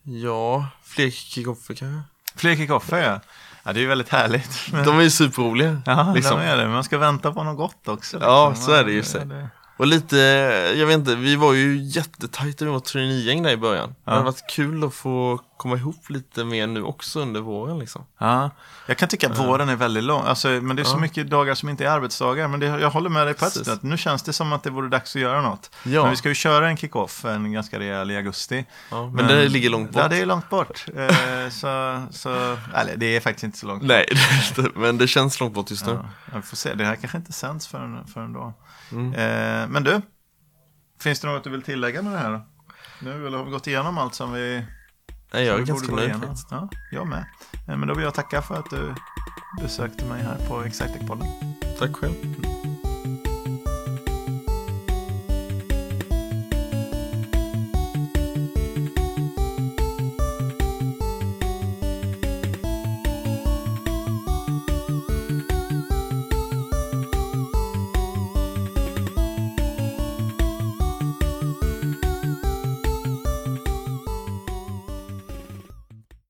Ja, 0.04 0.68
fler 0.84 1.10
kickoffer 1.10 1.74
kanske? 1.74 2.02
Fler 2.36 2.56
kickoffer 2.56 2.98
ja. 2.98 3.20
Ja, 3.64 3.74
det 3.74 3.80
är 3.80 3.82
ju 3.82 3.88
väldigt 3.88 4.10
härligt. 4.10 4.60
Men... 4.72 4.86
De 4.86 5.00
är 5.00 5.04
ju 5.04 5.10
superroliga. 5.10 5.82
Ja, 5.86 6.14
liksom. 6.16 6.38
de 6.40 6.46
är 6.46 6.58
det. 6.58 6.68
Man 6.68 6.84
ska 6.84 6.98
vänta 6.98 7.32
på 7.34 7.44
något 7.44 7.58
gott 7.58 7.88
också. 7.88 8.18
Ja, 8.22 8.50
liksom. 8.50 8.66
så 8.66 8.72
är 8.72 8.84
det 8.84 8.92
ju 8.92 8.98
Ja, 8.98 9.04
så. 9.04 9.18
det- 9.20 9.50
Och 9.78 9.88
lite, 9.88 10.18
jag 10.78 10.86
vet 10.88 10.98
inte, 10.98 11.16
vi 11.16 11.36
var 11.36 11.54
ju 11.54 11.78
jättetajta 11.84 12.66
med 12.66 12.74
vårt 12.74 12.86
traineegäng 12.86 13.44
där 13.44 13.52
i 13.52 13.58
början. 13.58 13.90
Det 13.90 13.96
Ja. 14.06 14.12
hade 14.12 14.24
varit 14.26 14.50
kul 14.50 14.84
att 14.84 14.94
få 14.94 15.40
komma 15.62 15.76
ihop 15.76 16.10
lite 16.10 16.44
mer 16.44 16.68
nu 16.68 16.84
också 16.84 17.20
under 17.20 17.42
våren 17.42 17.80
liksom. 17.80 18.06
Ja, 18.18 18.50
jag 18.88 18.98
kan 18.98 19.10
tycka 19.10 19.30
att 19.30 19.40
våren 19.40 19.70
är 19.70 19.76
väldigt 19.76 20.04
lång. 20.04 20.24
Alltså, 20.26 20.48
men 20.48 20.76
det 20.76 20.82
är 20.82 20.84
så 20.84 20.96
Ja. 20.96 21.02
mycket 21.02 21.30
dagar 21.30 21.56
som 21.56 21.70
inte 21.70 21.86
är 21.86 21.90
arbetsdagar. 21.90 22.48
Men 22.48 22.60
det, 22.60 22.66
jag 22.66 22.90
håller 22.90 23.10
med 23.10 23.28
dig 23.28 23.34
på 23.34 23.46
ett 23.46 23.66
sätt. 23.66 23.84
Nu 23.84 23.98
känns 23.98 24.24
det 24.24 24.34
som 24.34 24.54
att 24.54 24.64
det 24.64 24.70
vore 24.70 24.90
dags 24.90 25.16
att 25.16 25.22
göra 25.22 25.42
något. 25.42 25.72
Ja. 25.84 26.02
Men 26.02 26.12
vi 26.12 26.18
ska 26.18 26.30
ju 26.30 26.36
köra 26.36 26.70
en 26.70 26.78
kick-off, 26.78 27.26
en 27.26 27.52
ganska 27.52 27.80
rejäl 27.80 28.12
i 28.12 28.18
augusti. 28.18 28.66
Ja, 28.92 29.08
men, 29.08 29.28
det 29.28 29.50
ligger 29.50 29.70
långt 29.70 29.92
bort. 29.92 30.02
Ja, 30.02 30.08
det 30.08 30.18
är 30.18 30.26
långt 30.26 30.50
bort. 30.50 30.86
Eh, 30.98 31.50
så, 31.50 32.02
så, 32.12 32.58
eller 32.76 32.98
det 32.98 33.16
är 33.16 33.20
faktiskt 33.20 33.44
inte 33.44 33.58
så 33.58 33.68
långt. 33.68 33.84
Nej, 33.84 34.06
det 34.10 34.16
är 34.16 34.64
inte, 34.64 34.80
men 34.80 34.98
det 34.98 35.08
känns 35.08 35.40
långt 35.40 35.54
bort 35.54 35.72
just 35.72 35.86
nu. 35.86 35.94
Ja, 35.94 36.06
jag 36.34 36.46
får 36.46 36.58
se. 36.58 36.74
Det 36.74 36.86
här 36.86 36.96
kanske 36.96 37.18
inte 37.18 37.34
sänds 37.34 37.68
förrän, 37.68 38.08
förrän 38.08 38.34
då. 38.34 38.54
Mm. 38.92 39.14
Eh, 39.14 39.68
men 39.68 39.84
du, 39.84 40.02
finns 41.02 41.20
det 41.20 41.28
något 41.28 41.44
du 41.44 41.50
vill 41.50 41.62
tillägga 41.62 42.02
med 42.02 42.14
det 42.14 42.20
här? 42.20 42.42
Nu, 43.00 43.28
eller 43.28 43.38
har 43.38 43.46
vi 43.46 43.52
gått 43.52 43.68
igenom 43.68 43.98
allt 43.98 44.16
som 44.16 44.34
vi 44.34 44.66
Nej, 45.34 45.46
jag 45.46 45.60
är 45.60 45.66
ganska 45.66 45.96
nöjd 45.96 46.16
faktiskt. 46.16 46.48
Ja, 46.52 46.70
jag 46.92 47.08
med. 47.08 47.26
Eh, 47.68 47.78
Men 47.78 47.88
då 47.88 47.94
vill 47.94 48.04
jag 48.04 48.14
tacka 48.14 48.42
för 48.42 48.56
att 48.56 48.70
du 48.70 48.94
besökte 49.62 50.06
mig 50.06 50.24
här 50.24 50.38
på 50.48 50.64
Exactec-podden. 50.64 51.28
Tack 51.80 51.96
själv. 51.96 52.14